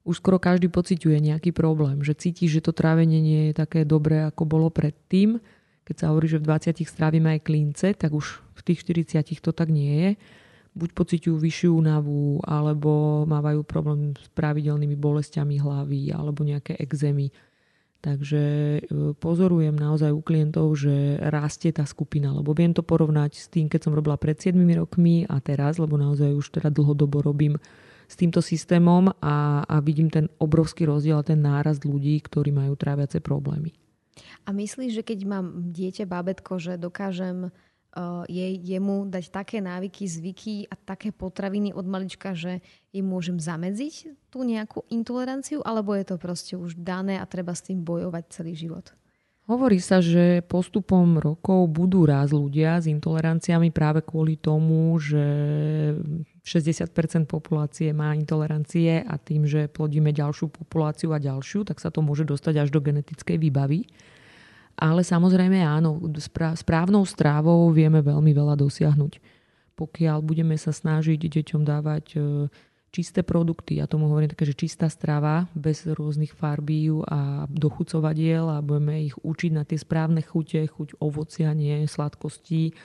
už 0.08 0.24
skoro 0.24 0.40
každý 0.40 0.72
pociťuje 0.72 1.20
nejaký 1.20 1.52
problém, 1.52 2.00
že 2.02 2.16
cíti, 2.16 2.48
že 2.48 2.64
to 2.64 2.72
trávenie 2.72 3.20
nie 3.20 3.42
je 3.52 3.54
také 3.54 3.84
dobré, 3.84 4.24
ako 4.24 4.48
bolo 4.48 4.72
predtým. 4.72 5.38
Keď 5.84 5.96
sa 6.00 6.10
hovorí, 6.10 6.32
že 6.32 6.40
v 6.40 6.48
20 6.48 6.88
strávime 6.88 7.38
aj 7.38 7.44
klince, 7.44 7.92
tak 7.94 8.16
už 8.16 8.40
v 8.56 8.62
tých 8.64 8.88
40 8.88 9.44
to 9.44 9.52
tak 9.52 9.68
nie 9.68 9.94
je 9.94 10.10
buď 10.78 10.90
pociťujú 10.94 11.36
vyššiu 11.42 11.70
únavu, 11.74 12.38
alebo 12.46 13.26
mávajú 13.26 13.66
problém 13.66 14.14
s 14.14 14.30
pravidelnými 14.38 14.94
bolestiami 14.94 15.58
hlavy, 15.58 16.14
alebo 16.14 16.46
nejaké 16.46 16.78
exémy. 16.78 17.34
Takže 17.98 18.44
e, 18.78 18.82
pozorujem 19.18 19.74
naozaj 19.74 20.14
u 20.14 20.22
klientov, 20.22 20.78
že 20.78 21.18
rastie 21.18 21.74
tá 21.74 21.84
skupina, 21.84 22.30
lebo 22.30 22.54
viem 22.54 22.70
to 22.72 22.86
porovnať 22.86 23.32
s 23.34 23.48
tým, 23.50 23.66
keď 23.66 23.90
som 23.90 23.98
robila 23.98 24.16
pred 24.22 24.38
7 24.38 24.54
rokmi 24.78 25.26
a 25.26 25.42
teraz, 25.42 25.82
lebo 25.82 25.98
naozaj 25.98 26.38
už 26.38 26.62
teda 26.62 26.70
dlhodobo 26.70 27.26
robím 27.26 27.58
s 28.08 28.16
týmto 28.16 28.40
systémom 28.40 29.12
a, 29.20 29.68
a 29.68 29.76
vidím 29.84 30.08
ten 30.08 30.32
obrovský 30.40 30.88
rozdiel 30.88 31.20
a 31.20 31.28
ten 31.28 31.42
nárast 31.44 31.84
ľudí, 31.84 32.16
ktorí 32.24 32.56
majú 32.56 32.78
tráviace 32.80 33.20
problémy. 33.20 33.76
A 34.48 34.56
myslíš, 34.56 35.02
že 35.02 35.04
keď 35.04 35.20
mám 35.28 35.46
dieťa, 35.76 36.08
bábetko, 36.08 36.58
že 36.58 36.80
dokážem 36.80 37.52
jej, 38.30 38.54
jemu 38.62 39.10
dať 39.10 39.26
také 39.34 39.58
návyky, 39.64 40.06
zvyky 40.06 40.56
a 40.70 40.76
také 40.78 41.10
potraviny 41.10 41.74
od 41.74 41.86
malička, 41.86 42.38
že 42.38 42.62
im 42.94 43.10
môžem 43.10 43.42
zamedziť 43.42 44.28
tú 44.30 44.46
nejakú 44.46 44.86
intoleranciu, 44.94 45.66
alebo 45.66 45.98
je 45.98 46.06
to 46.06 46.16
proste 46.22 46.54
už 46.54 46.78
dané 46.78 47.18
a 47.18 47.26
treba 47.26 47.54
s 47.58 47.66
tým 47.66 47.82
bojovať 47.82 48.24
celý 48.30 48.54
život? 48.54 48.94
Hovorí 49.48 49.80
sa, 49.80 50.04
že 50.04 50.44
postupom 50.44 51.24
rokov 51.24 51.72
budú 51.72 52.04
raz 52.04 52.36
ľudia 52.36 52.84
s 52.84 52.92
intoleranciami 52.92 53.72
práve 53.72 54.04
kvôli 54.04 54.36
tomu, 54.36 54.92
že 55.00 55.24
60% 56.44 56.92
populácie 57.32 57.96
má 57.96 58.12
intolerancie 58.12 59.08
a 59.08 59.16
tým, 59.16 59.48
že 59.48 59.72
plodíme 59.72 60.12
ďalšiu 60.12 60.52
populáciu 60.52 61.16
a 61.16 61.24
ďalšiu, 61.24 61.64
tak 61.64 61.80
sa 61.80 61.88
to 61.88 62.04
môže 62.04 62.28
dostať 62.28 62.68
až 62.68 62.76
do 62.76 62.84
genetickej 62.84 63.40
výbavy. 63.40 63.88
Ale 64.78 65.02
samozrejme 65.02 65.58
áno, 65.66 65.98
správnou 66.54 67.02
strávou 67.10 67.74
vieme 67.74 68.06
veľmi 68.06 68.30
veľa 68.30 68.54
dosiahnuť. 68.54 69.18
Pokiaľ 69.74 70.22
budeme 70.22 70.54
sa 70.54 70.70
snažiť 70.70 71.18
deťom 71.18 71.66
dávať 71.66 72.06
e, 72.14 72.20
čisté 72.94 73.26
produkty, 73.26 73.82
ja 73.82 73.90
tomu 73.90 74.10
hovorím 74.10 74.30
také, 74.30 74.46
že 74.46 74.58
čistá 74.58 74.86
strava, 74.86 75.50
bez 75.58 75.86
rôznych 75.86 76.34
farbí 76.34 76.94
a 77.10 77.50
dochucovadiel 77.50 78.46
a 78.54 78.62
budeme 78.62 79.10
ich 79.10 79.18
učiť 79.18 79.52
na 79.54 79.66
tie 79.66 79.82
správne 79.82 80.22
chute, 80.22 80.62
chuť 80.66 81.02
ovocia, 81.02 81.58
nie 81.58 81.86
sladkostí, 81.90 82.78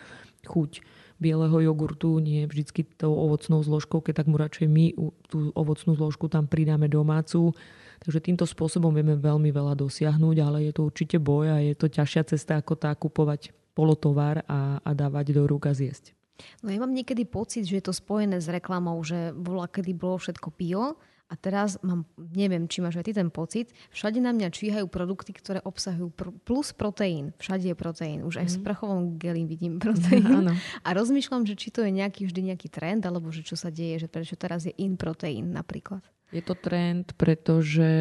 chuť 0.48 0.84
bieleho 1.22 1.54
jogurtu, 1.60 2.18
nie 2.18 2.48
vždycky 2.48 2.82
tou 2.82 3.14
ovocnou 3.14 3.62
zložkou, 3.62 4.02
keď 4.02 4.24
tak 4.24 4.28
mu 4.32 4.40
radšej 4.40 4.66
my 4.66 4.96
tú 5.30 5.54
ovocnú 5.54 5.94
zložku 5.94 6.26
tam 6.26 6.50
pridáme 6.50 6.90
domácu 6.90 7.54
Takže 8.02 8.18
týmto 8.18 8.46
spôsobom 8.50 8.90
vieme 8.90 9.14
veľmi 9.14 9.54
veľa 9.54 9.78
dosiahnuť, 9.78 10.36
ale 10.42 10.58
je 10.66 10.72
to 10.74 10.82
určite 10.82 11.16
boj 11.22 11.54
a 11.54 11.58
je 11.62 11.74
to 11.78 11.86
ťažšia 11.86 12.22
cesta 12.34 12.58
ako 12.58 12.74
tá 12.74 12.90
kupovať 12.98 13.54
polotovar 13.78 14.42
a, 14.50 14.82
a 14.82 14.90
dávať 14.92 15.32
do 15.32 15.46
rúk 15.46 15.70
a 15.70 15.72
zjesť. 15.72 16.12
No 16.60 16.74
ja 16.74 16.82
mám 16.82 16.90
niekedy 16.90 17.22
pocit, 17.22 17.62
že 17.70 17.78
je 17.78 17.84
to 17.86 17.94
spojené 17.94 18.42
s 18.42 18.50
reklamou, 18.50 18.98
že 19.06 19.30
bola, 19.30 19.70
kedy 19.70 19.94
bolo 19.94 20.18
všetko 20.18 20.50
bio 20.58 20.98
a 21.32 21.34
teraz 21.38 21.80
mám, 21.80 22.04
neviem, 22.18 22.68
či 22.68 22.84
máš 22.84 23.00
aj 23.00 23.06
ty 23.08 23.12
ten 23.16 23.32
pocit, 23.32 23.72
všade 23.94 24.20
na 24.20 24.36
mňa 24.36 24.52
číhajú 24.52 24.84
produkty, 24.90 25.32
ktoré 25.32 25.64
obsahujú 25.64 26.12
pr- 26.12 26.34
plus 26.44 26.76
proteín. 26.76 27.32
Všade 27.40 27.72
je 27.72 27.76
proteín. 27.78 28.20
Už 28.26 28.42
aj 28.42 28.46
mm. 28.46 28.50
v 28.50 28.52
mhm. 28.52 28.60
sprchovom 28.60 29.02
geli 29.16 29.42
vidím 29.48 29.78
proteín. 29.84 30.28
Áno. 30.28 30.52
A 30.84 30.88
rozmýšľam, 30.92 31.48
že 31.48 31.56
či 31.56 31.72
to 31.72 31.80
je 31.86 31.94
nejaký 31.94 32.28
vždy 32.28 32.52
nejaký 32.52 32.68
trend, 32.68 33.08
alebo 33.08 33.32
že 33.32 33.40
čo 33.46 33.56
sa 33.56 33.72
deje, 33.72 34.04
že 34.04 34.08
prečo 34.12 34.36
teraz 34.36 34.68
je 34.68 34.74
in 34.76 35.00
proteín 35.00 35.56
napríklad. 35.56 36.04
Je 36.32 36.40
to 36.40 36.56
trend, 36.56 37.12
pretože 37.20 37.92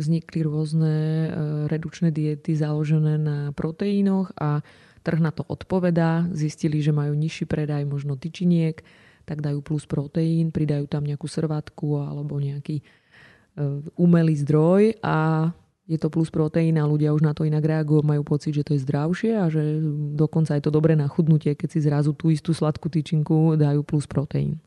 vznikli 0.00 0.40
rôzne 0.40 0.96
e, 0.96 1.28
redučné 1.68 2.08
diety 2.08 2.56
založené 2.56 3.20
na 3.20 3.52
proteínoch 3.52 4.32
a 4.40 4.64
trh 5.04 5.20
na 5.20 5.28
to 5.28 5.44
odpovedá. 5.44 6.24
Zistili, 6.32 6.80
že 6.80 6.96
majú 6.96 7.12
nižší 7.12 7.44
predaj 7.44 7.84
možno 7.84 8.16
tyčiniek, 8.16 8.80
tak 9.28 9.44
dajú 9.44 9.60
plus 9.60 9.84
proteín, 9.84 10.48
pridajú 10.48 10.88
tam 10.88 11.04
nejakú 11.04 11.28
srvátku 11.28 12.00
alebo 12.00 12.40
nejaký 12.40 12.80
e, 12.80 12.84
umelý 14.00 14.32
zdroj 14.40 14.96
a 15.04 15.52
je 15.84 16.00
to 16.00 16.08
plus 16.08 16.32
proteín 16.32 16.80
a 16.80 16.88
ľudia 16.88 17.12
už 17.12 17.20
na 17.20 17.36
to 17.36 17.44
inak 17.44 17.68
reagujú, 17.68 18.00
majú 18.00 18.24
pocit, 18.24 18.56
že 18.56 18.64
to 18.64 18.72
je 18.72 18.80
zdravšie 18.80 19.36
a 19.36 19.52
že 19.52 19.60
dokonca 20.16 20.56
je 20.56 20.64
to 20.64 20.72
dobré 20.72 20.96
na 20.96 21.04
chudnutie, 21.04 21.52
keď 21.52 21.68
si 21.68 21.84
zrazu 21.84 22.16
tú 22.16 22.32
istú 22.32 22.56
sladkú 22.56 22.88
tyčinku 22.88 23.60
dajú 23.60 23.84
plus 23.84 24.08
proteín. 24.08 24.63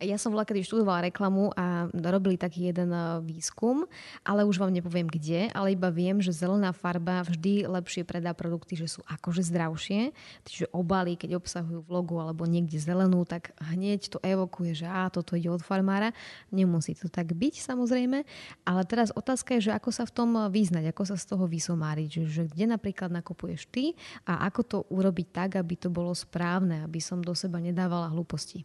Ja 0.00 0.16
som 0.16 0.32
bola 0.32 0.48
kedy 0.48 0.64
študovala 0.64 1.12
reklamu 1.12 1.52
a 1.54 1.86
robili 1.92 2.40
taký 2.40 2.72
jeden 2.72 2.90
eh, 2.90 3.20
výskum, 3.22 3.84
ale 4.24 4.44
už 4.48 4.58
vám 4.58 4.72
nepoviem 4.72 5.06
kde, 5.06 5.52
ale 5.52 5.76
iba 5.76 5.92
viem, 5.92 6.18
že 6.18 6.34
zelená 6.34 6.72
farba 6.72 7.22
vždy 7.24 7.68
lepšie 7.68 8.02
predá 8.02 8.32
produkty, 8.32 8.74
že 8.74 8.88
sú 8.88 9.00
akože 9.06 9.44
zdravšie. 9.46 10.10
Čiže 10.48 10.72
obaly, 10.72 11.14
keď 11.14 11.36
obsahujú 11.38 11.84
v 11.84 11.90
logu 11.90 12.16
alebo 12.18 12.48
niekde 12.48 12.80
zelenú, 12.80 13.22
tak 13.28 13.52
hneď 13.60 14.10
to 14.10 14.18
evokuje, 14.24 14.72
že 14.72 14.86
á, 14.88 15.12
toto 15.12 15.36
ide 15.36 15.52
od 15.52 15.62
farmára. 15.62 16.10
Nemusí 16.50 16.96
to 16.96 17.12
tak 17.12 17.36
byť 17.36 17.60
samozrejme, 17.60 18.24
ale 18.64 18.82
teraz 18.88 19.12
otázka 19.12 19.58
je, 19.58 19.70
že 19.70 19.76
ako 19.76 19.90
sa 19.92 20.04
v 20.08 20.12
tom 20.16 20.30
vyznať, 20.48 20.90
ako 20.90 21.02
sa 21.04 21.16
z 21.20 21.24
toho 21.30 21.44
vysomáriť, 21.44 22.08
že, 22.08 22.22
že 22.26 22.42
kde 22.48 22.64
napríklad 22.74 23.12
nakupuješ 23.12 23.68
ty 23.68 23.94
a 24.24 24.48
ako 24.48 24.60
to 24.64 24.78
urobiť 24.88 25.28
tak, 25.30 25.50
aby 25.60 25.74
to 25.76 25.92
bolo 25.92 26.16
správne, 26.16 26.82
aby 26.86 26.98
som 26.98 27.20
do 27.20 27.36
seba 27.36 27.60
nedávala 27.60 28.08
hlúposti. 28.10 28.64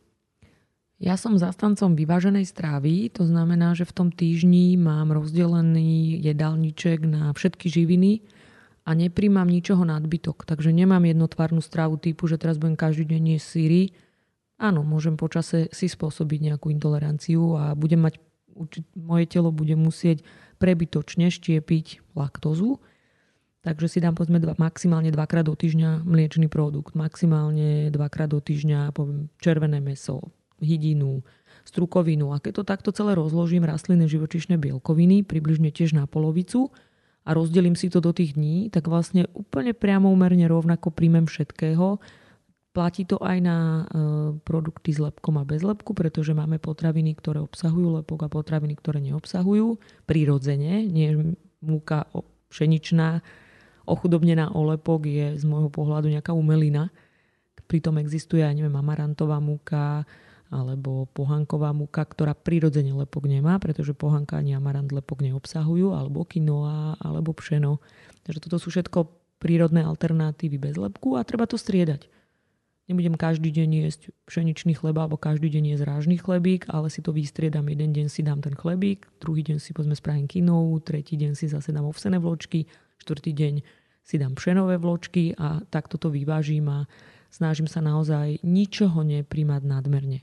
Ja 0.96 1.20
som 1.20 1.36
zastancom 1.36 1.92
vyváženej 1.92 2.48
strávy, 2.48 3.12
to 3.12 3.28
znamená, 3.28 3.76
že 3.76 3.84
v 3.84 3.96
tom 3.96 4.10
týždni 4.16 4.80
mám 4.80 5.12
rozdelený 5.12 6.24
jedálniček 6.24 7.04
na 7.04 7.36
všetky 7.36 7.68
živiny 7.68 8.24
a 8.88 8.96
nepríjmam 8.96 9.44
ničoho 9.44 9.84
nadbytok. 9.84 10.48
Takže 10.48 10.72
nemám 10.72 11.04
jednotvárnu 11.04 11.60
strávu 11.60 12.00
typu, 12.00 12.32
že 12.32 12.40
teraz 12.40 12.56
budem 12.56 12.80
každý 12.80 13.12
deň 13.12 13.36
jesť 13.36 13.48
síry. 13.60 13.82
Áno, 14.56 14.88
môžem 14.88 15.20
počase 15.20 15.68
si 15.76 15.92
spôsobiť 15.92 16.54
nejakú 16.54 16.72
intoleranciu 16.72 17.60
a 17.60 17.76
budem 17.76 18.00
mať, 18.00 18.16
moje 18.96 19.28
telo 19.28 19.52
bude 19.52 19.76
musieť 19.76 20.24
prebytočne 20.64 21.28
štiepiť 21.28 22.16
laktózu. 22.16 22.80
Takže 23.68 23.92
si 23.92 24.00
dám 24.00 24.16
povedzme 24.16 24.40
dva, 24.40 24.56
maximálne 24.56 25.12
dvakrát 25.12 25.44
do 25.44 25.60
týždňa 25.60 26.08
mliečný 26.08 26.48
produkt, 26.48 26.96
maximálne 26.96 27.92
dvakrát 27.92 28.32
do 28.32 28.40
týždňa 28.40 28.96
poviem, 28.96 29.28
červené 29.44 29.82
meso, 29.84 30.22
hydinu, 30.62 31.24
strukovinu. 31.66 32.32
A 32.32 32.40
keď 32.40 32.62
to 32.62 32.64
takto 32.64 32.90
celé 32.94 33.18
rozložím, 33.18 33.68
rastlinné 33.68 34.06
živočišné 34.06 34.56
bielkoviny, 34.62 35.26
približne 35.26 35.74
tiež 35.74 35.98
na 35.98 36.06
polovicu 36.06 36.72
a 37.26 37.34
rozdelím 37.34 37.74
si 37.74 37.90
to 37.90 38.00
do 38.00 38.14
tých 38.14 38.38
dní, 38.38 38.70
tak 38.70 38.86
vlastne 38.86 39.26
úplne 39.34 39.74
priamo 39.74 40.14
umerne 40.14 40.46
rovnako 40.46 40.94
príjmem 40.94 41.26
všetkého. 41.26 41.98
Platí 42.76 43.08
to 43.08 43.16
aj 43.24 43.38
na 43.40 43.58
e, 43.58 43.84
produkty 44.44 44.92
s 44.92 45.00
lepkom 45.00 45.40
a 45.40 45.48
bez 45.48 45.64
lepku, 45.64 45.96
pretože 45.96 46.36
máme 46.36 46.60
potraviny, 46.60 47.16
ktoré 47.16 47.40
obsahujú 47.40 48.04
lepok 48.04 48.28
a 48.28 48.30
potraviny, 48.30 48.76
ktoré 48.76 49.00
neobsahujú. 49.00 49.80
Prirodzene, 50.04 50.84
nie 50.84 51.34
múka 51.64 52.06
pšeničná, 52.52 53.24
ochudobnená 53.88 54.52
o 54.54 54.62
lepok 54.68 55.08
je 55.08 55.40
z 55.40 55.44
môjho 55.48 55.72
pohľadu 55.72 56.12
nejaká 56.12 56.36
umelina. 56.36 56.92
Pritom 57.66 57.98
existuje, 57.98 58.46
aj 58.46 58.54
neviem, 58.54 58.76
amarantová 58.76 59.42
múka, 59.42 60.06
alebo 60.54 61.10
pohanková 61.14 61.74
múka, 61.74 62.06
ktorá 62.06 62.38
prirodzene 62.38 62.94
lepok 62.94 63.26
nemá, 63.26 63.58
pretože 63.58 63.98
pohanka 63.98 64.38
ani 64.38 64.54
amarant 64.54 64.90
lepok 64.90 65.26
neobsahujú, 65.26 65.94
alebo 65.98 66.26
quinoa, 66.26 67.02
alebo 67.02 67.34
pšeno. 67.34 67.82
Takže 68.26 68.40
toto 68.46 68.58
sú 68.62 68.70
všetko 68.70 69.10
prírodné 69.42 69.86
alternatívy 69.86 70.58
bez 70.58 70.76
lepku 70.78 71.18
a 71.18 71.26
treba 71.26 71.46
to 71.46 71.58
striedať. 71.58 72.10
Nebudem 72.86 73.18
každý 73.18 73.50
deň 73.50 73.70
jesť 73.90 74.14
pšeničný 74.30 74.78
chleba 74.78 75.10
alebo 75.10 75.18
každý 75.18 75.50
deň 75.50 75.74
jesť 75.74 75.84
rážný 75.90 76.22
chlebík, 76.22 76.70
ale 76.70 76.94
si 76.94 77.02
to 77.02 77.10
vystriedam. 77.10 77.66
Jeden 77.66 77.98
deň 77.98 78.14
si 78.14 78.22
dám 78.22 78.46
ten 78.46 78.54
chlebík, 78.54 79.10
druhý 79.18 79.42
deň 79.42 79.58
si 79.58 79.74
pozme 79.74 79.98
spravím 79.98 80.30
kinou, 80.30 80.78
tretí 80.86 81.18
deň 81.18 81.34
si 81.34 81.50
zase 81.50 81.74
dám 81.74 81.90
ovsené 81.90 82.22
vločky, 82.22 82.70
štvrtý 83.02 83.34
deň 83.34 83.54
si 84.06 84.16
dám 84.22 84.38
pšenové 84.38 84.78
vločky 84.78 85.34
a 85.34 85.66
takto 85.66 85.98
to 85.98 86.14
vyvážim 86.14 86.70
a 86.70 86.86
snažím 87.34 87.66
sa 87.66 87.82
naozaj 87.82 88.46
ničoho 88.46 89.02
neprimať 89.02 89.66
nadmerne. 89.66 90.22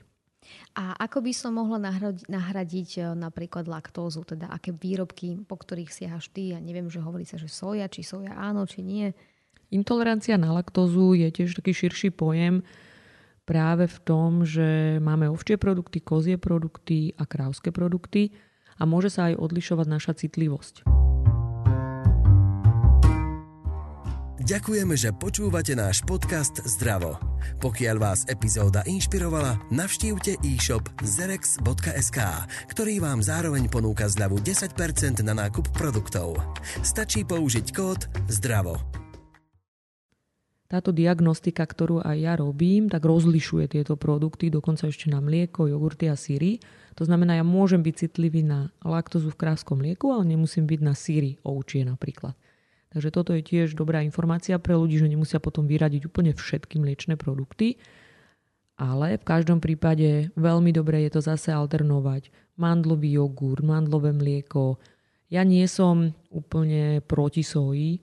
A 0.73 0.97
ako 0.97 1.21
by 1.21 1.33
som 1.33 1.53
mohla 1.53 1.77
nahradiť, 1.77 2.25
nahradiť 2.25 2.89
e, 2.97 3.01
napríklad 3.13 3.69
laktózu, 3.69 4.25
teda 4.25 4.49
aké 4.49 4.73
výrobky, 4.73 5.37
po 5.45 5.61
ktorých 5.61 5.93
siahaš 5.93 6.33
ty? 6.33 6.53
Ja 6.53 6.59
neviem, 6.61 6.89
že 6.89 6.97
hovorí 6.97 7.29
sa, 7.29 7.37
že 7.37 7.45
soja, 7.45 7.85
či 7.85 8.01
soja 8.01 8.33
áno, 8.33 8.65
či 8.65 8.81
nie. 8.81 9.13
Intolerancia 9.69 10.37
na 10.37 10.53
laktózu 10.53 11.13
je 11.13 11.29
tiež 11.29 11.57
taký 11.57 11.73
širší 11.73 12.13
pojem 12.13 12.65
práve 13.43 13.85
v 13.89 13.97
tom, 14.01 14.47
že 14.47 14.97
máme 15.03 15.27
ovčie 15.29 15.59
produkty, 15.59 15.99
kozie 15.99 16.37
produkty 16.39 17.13
a 17.19 17.27
krávské 17.27 17.69
produkty 17.69 18.33
a 18.79 18.87
môže 18.89 19.13
sa 19.13 19.29
aj 19.29 19.37
odlišovať 19.37 19.87
naša 19.89 20.13
citlivosť. 20.17 21.02
Ďakujeme, 24.43 24.99
že 24.99 25.15
počúvate 25.15 25.71
náš 25.71 26.03
podcast 26.03 26.59
Zdravo. 26.67 27.15
Pokiaľ 27.63 27.95
vás 27.95 28.27
epizóda 28.27 28.83
inšpirovala, 28.83 29.55
navštívte 29.71 30.35
e-shop 30.43 30.83
zerex.sk, 30.99 32.19
ktorý 32.67 32.99
vám 32.99 33.23
zároveň 33.23 33.71
ponúka 33.71 34.03
zľavu 34.03 34.43
10% 34.43 35.23
na 35.23 35.31
nákup 35.31 35.71
produktov. 35.71 36.43
Stačí 36.83 37.23
použiť 37.23 37.71
kód 37.71 38.03
ZDRAVO. 38.27 38.83
Táto 40.67 40.91
diagnostika, 40.91 41.63
ktorú 41.63 42.03
aj 42.03 42.17
ja 42.19 42.35
robím, 42.35 42.91
tak 42.91 43.07
rozlišuje 43.07 43.79
tieto 43.79 43.95
produkty, 43.95 44.51
dokonca 44.51 44.91
ešte 44.91 45.07
na 45.07 45.23
mlieko, 45.23 45.71
jogurty 45.71 46.11
a 46.11 46.19
síry. 46.19 46.59
To 46.99 47.07
znamená, 47.07 47.39
ja 47.39 47.47
môžem 47.47 47.79
byť 47.79 47.95
citlivý 47.95 48.43
na 48.43 48.75
laktozu 48.83 49.31
v 49.31 49.39
krávskom 49.39 49.79
mlieku, 49.79 50.11
ale 50.11 50.27
nemusím 50.35 50.67
byť 50.67 50.79
na 50.83 50.91
síry 50.99 51.39
ovčie 51.47 51.87
napríklad. 51.87 52.35
Takže 52.93 53.09
toto 53.09 53.33
je 53.33 53.41
tiež 53.41 53.73
dobrá 53.73 54.05
informácia 54.05 54.61
pre 54.61 54.77
ľudí, 54.77 55.01
že 55.01 55.09
nemusia 55.09 55.41
potom 55.41 55.65
vyradiť 55.65 56.05
úplne 56.05 56.37
všetky 56.37 56.77
mliečne 56.77 57.17
produkty. 57.17 57.81
Ale 58.77 59.17
v 59.17 59.25
každom 59.25 59.57
prípade 59.57 60.29
veľmi 60.37 60.69
dobre 60.69 61.01
je 61.09 61.17
to 61.17 61.21
zase 61.25 61.49
alternovať. 61.49 62.29
Mandlový 62.57 63.17
jogurt, 63.17 63.65
mandlové 63.65 64.13
mlieko. 64.13 64.77
Ja 65.33 65.41
nie 65.41 65.65
som 65.65 66.13
úplne 66.29 67.01
proti 67.01 67.41
soji. 67.41 67.97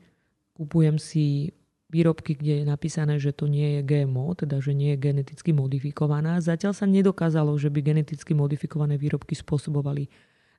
Kupujem 0.59 0.99
si 0.99 1.54
výrobky, 1.90 2.35
kde 2.38 2.62
je 2.62 2.64
napísané, 2.66 3.18
že 3.23 3.30
to 3.30 3.47
nie 3.47 3.78
je 3.78 3.87
GMO, 3.87 4.35
teda 4.35 4.59
že 4.62 4.75
nie 4.75 4.94
je 4.94 5.02
geneticky 5.11 5.50
modifikovaná. 5.54 6.38
Zatiaľ 6.42 6.75
sa 6.75 6.87
nedokázalo, 6.87 7.54
že 7.59 7.70
by 7.70 7.94
geneticky 7.94 8.35
modifikované 8.35 8.99
výrobky 8.99 9.38
spôsobovali 9.38 10.11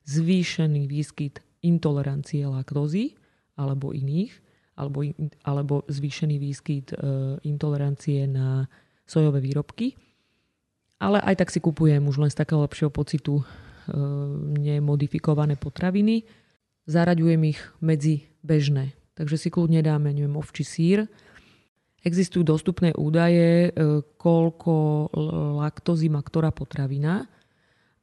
zvýšený 0.08 0.88
výskyt 0.88 1.40
intolerancie 1.64 2.44
laktózy 2.44 3.16
alebo 3.62 3.94
iných, 3.94 4.34
alebo, 4.74 5.06
alebo 5.46 5.74
zvýšený 5.86 6.36
výskyt 6.42 6.86
e, 6.92 6.96
intolerancie 7.46 8.26
na 8.26 8.66
sojové 9.06 9.44
výrobky. 9.44 9.94
Ale 11.02 11.18
aj 11.18 11.42
tak 11.42 11.48
si 11.50 11.58
kupujem 11.58 12.02
už 12.06 12.22
len 12.22 12.30
z 12.30 12.38
takého 12.38 12.62
lepšieho 12.62 12.90
pocitu 12.90 13.42
e, 13.42 13.44
nemodifikované 14.58 15.58
potraviny. 15.58 16.26
Zaraďujem 16.86 17.42
ich 17.46 17.60
medzi 17.78 18.26
bežné. 18.42 18.96
Takže 19.14 19.36
si 19.38 19.48
kľudne 19.52 19.84
dáme, 19.84 20.10
neviem, 20.10 20.34
ovčí 20.34 20.64
sír. 20.64 21.06
Existujú 22.02 22.42
dostupné 22.42 22.90
údaje, 22.96 23.70
e, 23.70 24.00
koľko 24.18 24.74
laktózy 25.62 26.10
má 26.10 26.24
ktorá 26.24 26.50
potravina. 26.50 27.28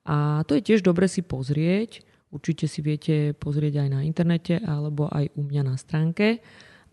A 0.08 0.46
to 0.48 0.56
je 0.56 0.64
tiež 0.64 0.82
dobre 0.86 1.10
si 1.12 1.22
pozrieť, 1.22 2.02
Určite 2.30 2.70
si 2.70 2.86
viete 2.86 3.34
pozrieť 3.34 3.82
aj 3.86 3.90
na 3.90 4.00
internete 4.06 4.62
alebo 4.62 5.10
aj 5.10 5.34
u 5.34 5.42
mňa 5.50 5.64
na 5.66 5.76
stránke. 5.82 6.46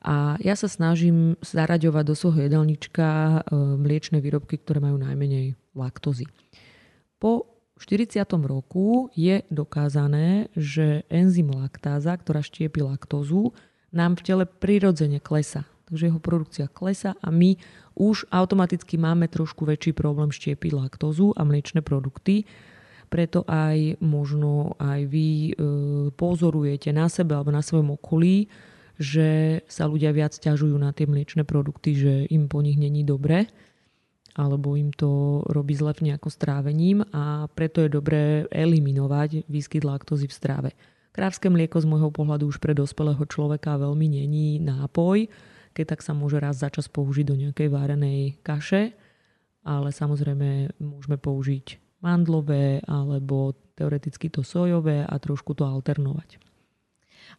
A 0.07 0.39
ja 0.41 0.55
sa 0.55 0.71
snažím 0.71 1.37
zaraďovať 1.43 2.05
do 2.07 2.15
svojho 2.15 2.47
jedálnička 2.47 3.07
e, 3.07 3.39
mliečne 3.55 4.23
výrobky, 4.23 4.57
ktoré 4.57 4.79
majú 4.79 5.03
najmenej 5.03 5.59
laktózy. 5.75 6.31
Po 7.19 7.57
40. 7.77 8.25
roku 8.49 9.13
je 9.13 9.45
dokázané, 9.53 10.49
že 10.57 11.05
enzym 11.13 11.53
laktáza, 11.53 12.17
ktorá 12.17 12.41
štiepi 12.41 12.81
laktózu, 12.81 13.53
nám 13.93 14.17
v 14.17 14.25
tele 14.25 14.45
prirodzene 14.49 15.21
klesa. 15.21 15.69
Takže 15.87 16.11
jeho 16.11 16.21
produkcia 16.23 16.67
klesa 16.67 17.15
a 17.21 17.29
my 17.31 17.61
už 17.95 18.27
automaticky 18.33 18.99
máme 18.99 19.31
trošku 19.31 19.69
väčší 19.69 19.95
problém 19.95 20.35
štiepiť 20.35 20.73
laktózu 20.75 21.31
a 21.37 21.47
mliečne 21.47 21.85
produkty, 21.85 22.49
preto 23.07 23.47
aj 23.47 24.03
možno 24.03 24.75
aj 24.83 25.01
vy 25.07 25.29
e, 25.29 25.53
pozorujete 26.15 26.91
na 26.91 27.07
sebe 27.07 27.39
alebo 27.39 27.55
na 27.55 27.63
svojom 27.63 27.95
okolí, 27.95 28.51
že 28.97 29.61
sa 29.69 29.87
ľudia 29.87 30.11
viac 30.11 30.35
ťažujú 30.35 30.77
na 30.77 30.91
tie 30.91 31.05
mliečne 31.05 31.45
produkty, 31.45 31.95
že 31.95 32.13
im 32.33 32.49
po 32.49 32.65
nich 32.65 32.81
není 32.81 33.05
dobre 33.05 33.47
alebo 34.37 34.77
im 34.77 34.93
to 34.93 35.41
robí 35.49 35.73
zle 35.73 35.97
nejako 35.97 36.29
strávením 36.29 37.01
a 37.09 37.49
preto 37.49 37.81
je 37.81 37.89
dobré 37.89 38.45
eliminovať 38.53 39.49
výskyt 39.49 39.81
laktózy 39.81 40.29
v 40.29 40.37
stráve. 40.37 40.71
Krávské 41.17 41.49
mlieko 41.49 41.81
z 41.81 41.89
môjho 41.89 42.13
pohľadu 42.13 42.45
už 42.53 42.61
pre 42.61 42.77
dospelého 42.77 43.25
človeka 43.25 43.81
veľmi 43.81 44.21
není 44.21 44.61
nápoj, 44.61 45.33
keď 45.73 45.97
tak 45.97 46.01
sa 46.05 46.13
môže 46.13 46.37
raz 46.37 46.61
za 46.61 46.69
čas 46.69 46.93
použiť 46.93 47.25
do 47.25 47.37
nejakej 47.41 47.73
várenej 47.73 48.37
kaše, 48.45 48.93
ale 49.65 49.89
samozrejme 49.89 50.77
môžeme 50.77 51.17
použiť 51.17 51.86
mandlové 52.01 52.85
alebo 52.85 53.57
teoreticky 53.77 54.33
to 54.33 54.41
sojové 54.41 55.05
a 55.05 55.15
trošku 55.21 55.53
to 55.57 55.65
alternovať. 55.65 56.41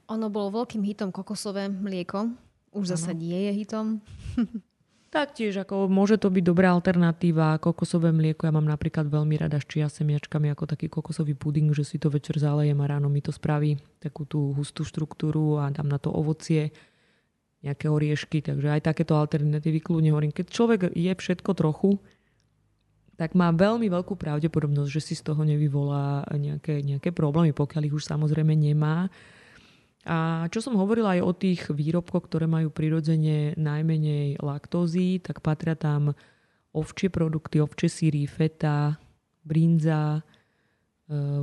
Ono 0.07 0.27
bolo 0.31 0.63
veľkým 0.63 0.83
hitom 0.83 1.09
kokosové 1.11 1.67
mlieko. 1.67 2.31
Už 2.75 2.93
zase 2.93 3.15
nie 3.15 3.49
je 3.49 3.51
hitom. 3.63 3.85
Taktiež, 5.07 5.55
ako 5.63 5.87
môže 5.87 6.19
to 6.19 6.27
byť 6.27 6.43
dobrá 6.43 6.75
alternatíva. 6.75 7.63
Kokosové 7.63 8.11
mlieko 8.11 8.43
ja 8.43 8.51
mám 8.51 8.67
napríklad 8.67 9.07
veľmi 9.07 9.39
rada 9.39 9.55
s 9.55 9.65
čia 9.65 9.87
semiačkami 9.87 10.51
ako 10.51 10.67
taký 10.67 10.91
kokosový 10.91 11.31
puding, 11.31 11.71
že 11.71 11.87
si 11.87 11.95
to 11.95 12.11
večer 12.11 12.35
zalejem 12.35 12.75
a 12.83 12.89
ráno 12.91 13.07
mi 13.07 13.23
to 13.23 13.31
spraví 13.31 13.79
takú 14.03 14.27
tú 14.27 14.51
hustú 14.51 14.83
štruktúru 14.83 15.63
a 15.63 15.71
dám 15.71 15.87
na 15.87 15.95
to 15.95 16.11
ovocie, 16.11 16.75
nejaké 17.63 17.89
oriešky, 17.89 18.45
takže 18.45 18.67
aj 18.67 18.81
takéto 18.83 19.17
alternatívy 19.17 19.79
kľudne 19.81 20.13
hovorím. 20.13 20.35
Keď 20.35 20.45
človek 20.51 20.79
je 20.93 21.11
všetko 21.15 21.51
trochu, 21.57 21.97
tak 23.17 23.33
má 23.33 23.49
veľmi 23.49 23.89
veľkú 23.89 24.13
pravdepodobnosť, 24.13 24.89
že 24.93 25.01
si 25.01 25.13
z 25.17 25.25
toho 25.25 25.41
nevyvolá 25.41 26.21
nejaké, 26.37 26.85
nejaké 26.85 27.09
problémy, 27.09 27.49
pokiaľ 27.49 27.89
ich 27.89 27.97
už 27.97 28.05
samozrejme 28.05 28.53
nemá. 28.53 29.09
A 30.07 30.47
čo 30.53 30.63
som 30.63 30.77
hovorila 30.77 31.17
aj 31.17 31.21
o 31.25 31.33
tých 31.33 31.61
výrobkoch, 31.67 32.29
ktoré 32.29 32.47
majú 32.47 32.71
prirodzene 32.71 33.57
najmenej 33.59 34.39
laktózy, 34.39 35.19
tak 35.19 35.41
patria 35.43 35.75
tam 35.75 36.15
ovčie 36.71 37.09
produkty, 37.09 37.59
ovčie 37.59 37.89
síry, 37.89 38.23
feta, 38.29 38.95
brinza, 39.41 40.15
e, 40.15 40.21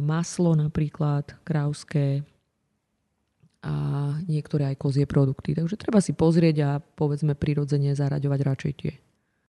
maslo 0.00 0.56
napríklad, 0.56 1.42
krauské 1.44 2.24
a 3.60 3.74
niektoré 4.24 4.72
aj 4.72 4.80
kozie 4.80 5.04
produkty. 5.04 5.52
Takže 5.58 5.76
treba 5.76 6.00
si 6.00 6.16
pozrieť 6.16 6.56
a 6.64 6.70
povedzme 6.80 7.36
prirodzene 7.36 7.92
zaraďovať 7.92 8.40
radšej 8.40 8.72
tie. 8.80 9.03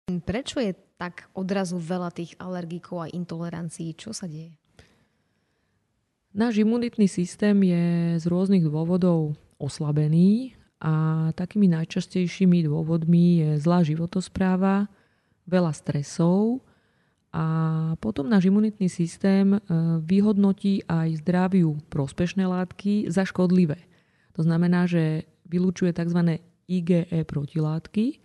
Prečo 0.04 0.60
je 0.60 0.76
tak 1.00 1.32
odrazu 1.32 1.80
veľa 1.80 2.12
tých 2.12 2.36
alergikov 2.36 3.08
a 3.08 3.12
intolerancií? 3.12 3.96
Čo 3.96 4.12
sa 4.12 4.28
deje? 4.28 4.52
Náš 6.36 6.60
imunitný 6.60 7.08
systém 7.08 7.56
je 7.64 8.18
z 8.20 8.24
rôznych 8.28 8.68
dôvodov 8.68 9.32
oslabený 9.56 10.60
a 10.76 11.30
takými 11.32 11.72
najčastejšími 11.72 12.68
dôvodmi 12.68 13.40
je 13.40 13.50
zlá 13.64 13.80
životospráva, 13.80 14.92
veľa 15.48 15.72
stresov 15.72 16.60
a 17.32 17.46
potom 17.96 18.28
náš 18.28 18.52
imunitný 18.52 18.92
systém 18.92 19.56
e, 19.56 19.58
vyhodnotí 20.04 20.84
aj 20.84 21.24
zdraviu 21.24 21.80
prospešné 21.88 22.44
látky 22.44 23.08
za 23.08 23.24
škodlivé. 23.24 23.80
To 24.36 24.44
znamená, 24.44 24.84
že 24.84 25.24
vylúčuje 25.48 25.96
tzv. 25.96 26.44
IgE 26.64 27.08
protilátky, 27.28 28.23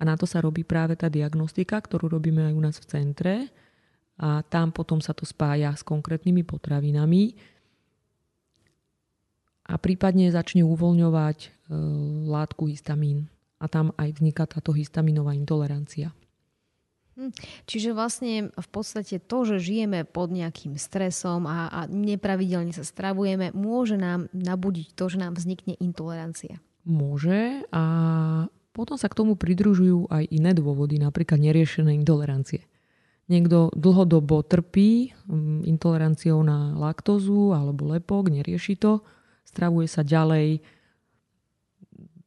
a 0.00 0.02
na 0.08 0.16
to 0.16 0.24
sa 0.24 0.40
robí 0.40 0.64
práve 0.64 0.96
tá 0.96 1.12
diagnostika, 1.12 1.76
ktorú 1.76 2.08
robíme 2.08 2.48
aj 2.48 2.54
u 2.56 2.60
nás 2.64 2.76
v 2.80 2.88
centre. 2.88 3.34
A 4.16 4.40
tam 4.48 4.72
potom 4.72 5.00
sa 5.00 5.12
to 5.12 5.28
spája 5.28 5.76
s 5.76 5.84
konkrétnymi 5.84 6.44
potravinami 6.44 7.36
a 9.70 9.78
prípadne 9.78 10.32
začne 10.32 10.66
uvoľňovať 10.66 11.38
e, 11.40 11.48
látku 12.28 12.68
histamín. 12.68 13.30
A 13.60 13.68
tam 13.68 13.92
aj 14.00 14.20
vzniká 14.20 14.48
táto 14.48 14.72
histaminová 14.72 15.36
intolerancia. 15.36 16.16
Hm, 17.20 17.32
čiže 17.68 17.92
vlastne 17.92 18.48
v 18.50 18.68
podstate 18.72 19.20
to, 19.20 19.44
že 19.44 19.60
žijeme 19.60 20.08
pod 20.08 20.32
nejakým 20.32 20.80
stresom 20.80 21.44
a, 21.44 21.68
a 21.68 21.80
nepravidelne 21.86 22.72
sa 22.72 22.82
stravujeme, 22.82 23.52
môže 23.52 24.00
nám 24.00 24.32
nabudiť 24.32 24.96
to, 24.96 25.04
že 25.12 25.20
nám 25.20 25.36
vznikne 25.36 25.76
intolerancia. 25.76 26.58
Môže 26.88 27.68
a 27.70 27.84
potom 28.70 28.94
sa 28.94 29.10
k 29.10 29.18
tomu 29.18 29.34
pridružujú 29.34 30.10
aj 30.10 30.30
iné 30.30 30.54
dôvody, 30.54 31.02
napríklad 31.02 31.42
neriešené 31.42 31.94
intolerancie. 31.98 32.66
Niekto 33.30 33.70
dlhodobo 33.78 34.42
trpí 34.42 35.14
hm, 35.26 35.62
intoleranciou 35.66 36.42
na 36.42 36.74
laktózu 36.74 37.54
alebo 37.54 37.86
lepok, 37.90 38.30
nerieši 38.30 38.74
to, 38.74 39.02
stravuje 39.46 39.86
sa 39.86 40.02
ďalej, 40.02 40.62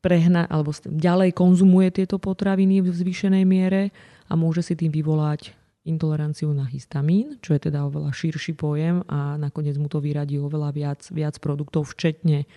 prehna, 0.04 0.44
alebo 0.52 0.76
ďalej 0.84 1.32
konzumuje 1.32 2.04
tieto 2.04 2.20
potraviny 2.20 2.84
v 2.84 2.92
zvýšenej 2.92 3.44
miere 3.48 3.96
a 4.28 4.36
môže 4.36 4.60
si 4.60 4.76
tým 4.76 4.92
vyvolať 4.92 5.56
intoleranciu 5.84 6.52
na 6.52 6.68
histamín, 6.68 7.40
čo 7.40 7.56
je 7.56 7.68
teda 7.72 7.88
oveľa 7.88 8.12
širší 8.12 8.56
pojem 8.56 9.04
a 9.08 9.36
nakoniec 9.40 9.76
mu 9.80 9.92
to 9.92 10.00
vyradí 10.04 10.40
oveľa 10.40 10.70
viac, 10.76 11.02
viac 11.12 11.40
produktov, 11.40 11.88
včetne 11.92 12.48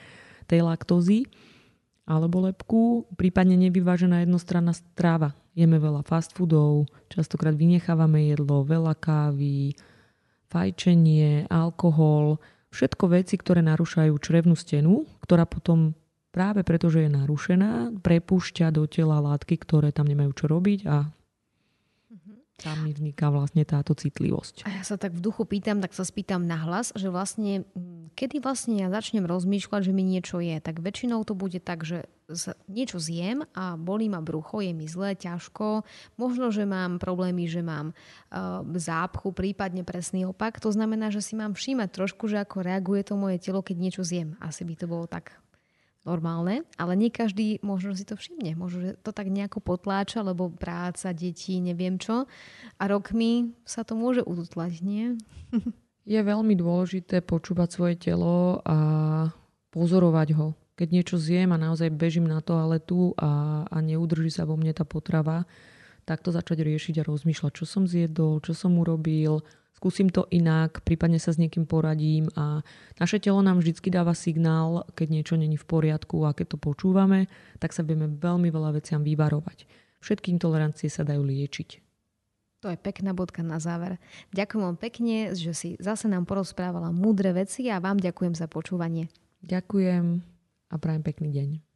tej 0.46 0.60
laktózy 0.62 1.26
alebo 2.06 2.46
lepku, 2.46 3.10
prípadne 3.18 3.58
nevyvážená 3.58 4.22
jednostranná 4.22 4.72
stráva. 4.72 5.34
Jeme 5.58 5.82
veľa 5.82 6.06
fast 6.06 6.32
foodov, 6.38 6.86
častokrát 7.10 7.58
vynechávame 7.58 8.30
jedlo, 8.30 8.62
veľa 8.62 8.94
kávy, 8.94 9.74
fajčenie, 10.46 11.50
alkohol, 11.50 12.38
všetko 12.70 13.04
veci, 13.10 13.34
ktoré 13.34 13.60
narúšajú 13.66 14.14
črevnú 14.22 14.54
stenu, 14.54 15.02
ktorá 15.18 15.44
potom 15.50 15.98
práve 16.30 16.62
preto, 16.62 16.86
že 16.92 17.08
je 17.08 17.10
narušená, 17.10 17.98
prepúšťa 18.04 18.70
do 18.70 18.86
tela 18.86 19.18
látky, 19.18 19.58
ktoré 19.58 19.90
tam 19.90 20.06
nemajú 20.06 20.30
čo 20.36 20.46
robiť 20.46 20.80
a 20.86 21.10
tam 22.56 22.88
mi 22.88 22.96
vzniká 22.96 23.28
vlastne 23.28 23.68
táto 23.68 23.92
citlivosť. 23.92 24.64
A 24.64 24.80
ja 24.80 24.82
sa 24.82 24.96
tak 24.96 25.12
v 25.12 25.20
duchu 25.20 25.44
pýtam, 25.44 25.84
tak 25.84 25.92
sa 25.92 26.08
spýtam 26.08 26.48
na 26.48 26.56
hlas, 26.56 26.88
že 26.96 27.12
vlastne, 27.12 27.68
kedy 28.16 28.40
vlastne 28.40 28.80
ja 28.80 28.88
začnem 28.88 29.28
rozmýšľať, 29.28 29.80
že 29.84 29.92
mi 29.92 30.00
niečo 30.00 30.40
je, 30.40 30.56
tak 30.64 30.80
väčšinou 30.80 31.20
to 31.28 31.36
bude 31.36 31.60
tak, 31.60 31.84
že 31.84 32.08
niečo 32.66 32.98
zjem 32.98 33.46
a 33.54 33.78
bolí 33.78 34.10
ma 34.10 34.18
brucho, 34.24 34.58
je 34.64 34.72
mi 34.74 34.88
zle, 34.90 35.14
ťažko. 35.14 35.86
Možno, 36.18 36.50
že 36.50 36.66
mám 36.66 36.98
problémy, 36.98 37.46
že 37.46 37.62
mám 37.62 37.94
uh, 37.94 38.66
zápchu, 38.74 39.30
prípadne 39.30 39.86
presný 39.86 40.26
opak. 40.26 40.58
To 40.64 40.72
znamená, 40.74 41.14
že 41.14 41.22
si 41.22 41.38
mám 41.38 41.54
všímať 41.54 41.88
trošku, 41.92 42.26
že 42.26 42.42
ako 42.42 42.66
reaguje 42.66 43.06
to 43.06 43.14
moje 43.14 43.38
telo, 43.38 43.62
keď 43.62 43.76
niečo 43.78 44.02
zjem. 44.02 44.34
Asi 44.42 44.66
by 44.66 44.74
to 44.74 44.90
bolo 44.90 45.06
tak 45.06 45.38
normálne, 46.06 46.62
ale 46.78 46.94
nie 46.94 47.10
každý 47.10 47.58
možno 47.60 47.98
si 47.98 48.06
to 48.06 48.14
všimne. 48.14 48.54
Možno, 48.54 48.94
to 49.02 49.10
tak 49.10 49.26
nejako 49.26 49.58
potláča, 49.58 50.22
lebo 50.22 50.48
práca, 50.48 51.10
deti, 51.10 51.58
neviem 51.58 51.98
čo. 51.98 52.30
A 52.78 52.82
rokmi 52.86 53.52
sa 53.66 53.82
to 53.82 53.98
môže 53.98 54.22
ututlať, 54.22 54.80
nie? 54.80 55.18
Je 56.06 56.22
veľmi 56.22 56.54
dôležité 56.54 57.18
počúvať 57.18 57.68
svoje 57.74 57.94
telo 57.98 58.62
a 58.62 58.78
pozorovať 59.74 60.28
ho. 60.38 60.54
Keď 60.78 60.88
niečo 60.94 61.16
zjem 61.18 61.50
a 61.50 61.58
naozaj 61.58 61.90
bežím 61.90 62.30
na 62.30 62.38
toaletu 62.38 63.10
a, 63.18 63.66
a 63.66 63.76
neudrží 63.82 64.30
sa 64.30 64.46
vo 64.46 64.54
mne 64.54 64.70
tá 64.70 64.86
potrava, 64.86 65.42
tak 66.06 66.22
to 66.22 66.30
začať 66.30 66.62
riešiť 66.62 67.02
a 67.02 67.06
rozmýšľať, 67.10 67.52
čo 67.58 67.64
som 67.66 67.90
zjedol, 67.90 68.38
čo 68.38 68.54
som 68.54 68.78
urobil, 68.78 69.42
skúsim 69.76 70.08
to 70.08 70.24
inak, 70.32 70.80
prípadne 70.82 71.20
sa 71.20 71.30
s 71.30 71.38
niekým 71.38 71.68
poradím 71.68 72.32
a 72.32 72.64
naše 72.96 73.20
telo 73.20 73.44
nám 73.44 73.60
vždy 73.60 73.92
dáva 73.92 74.16
signál, 74.16 74.88
keď 74.96 75.08
niečo 75.12 75.34
není 75.36 75.60
v 75.60 75.68
poriadku 75.68 76.24
a 76.24 76.32
keď 76.32 76.56
to 76.56 76.58
počúvame, 76.58 77.28
tak 77.60 77.76
sa 77.76 77.84
vieme 77.84 78.08
veľmi 78.08 78.48
veľa 78.48 78.80
veciam 78.80 79.04
vyvarovať. 79.04 79.68
Všetky 80.00 80.32
intolerancie 80.32 80.88
sa 80.88 81.04
dajú 81.04 81.20
liečiť. 81.20 81.84
To 82.64 82.72
je 82.72 82.78
pekná 82.80 83.12
bodka 83.12 83.44
na 83.44 83.60
záver. 83.60 84.00
Ďakujem 84.32 84.62
vám 84.64 84.78
pekne, 84.80 85.36
že 85.36 85.52
si 85.52 85.68
zase 85.76 86.08
nám 86.08 86.24
porozprávala 86.24 86.88
múdre 86.88 87.36
veci 87.36 87.68
a 87.68 87.78
vám 87.78 88.00
ďakujem 88.00 88.32
za 88.32 88.48
počúvanie. 88.48 89.12
Ďakujem 89.44 90.24
a 90.72 90.74
prajem 90.80 91.02
pekný 91.04 91.28
deň. 91.30 91.75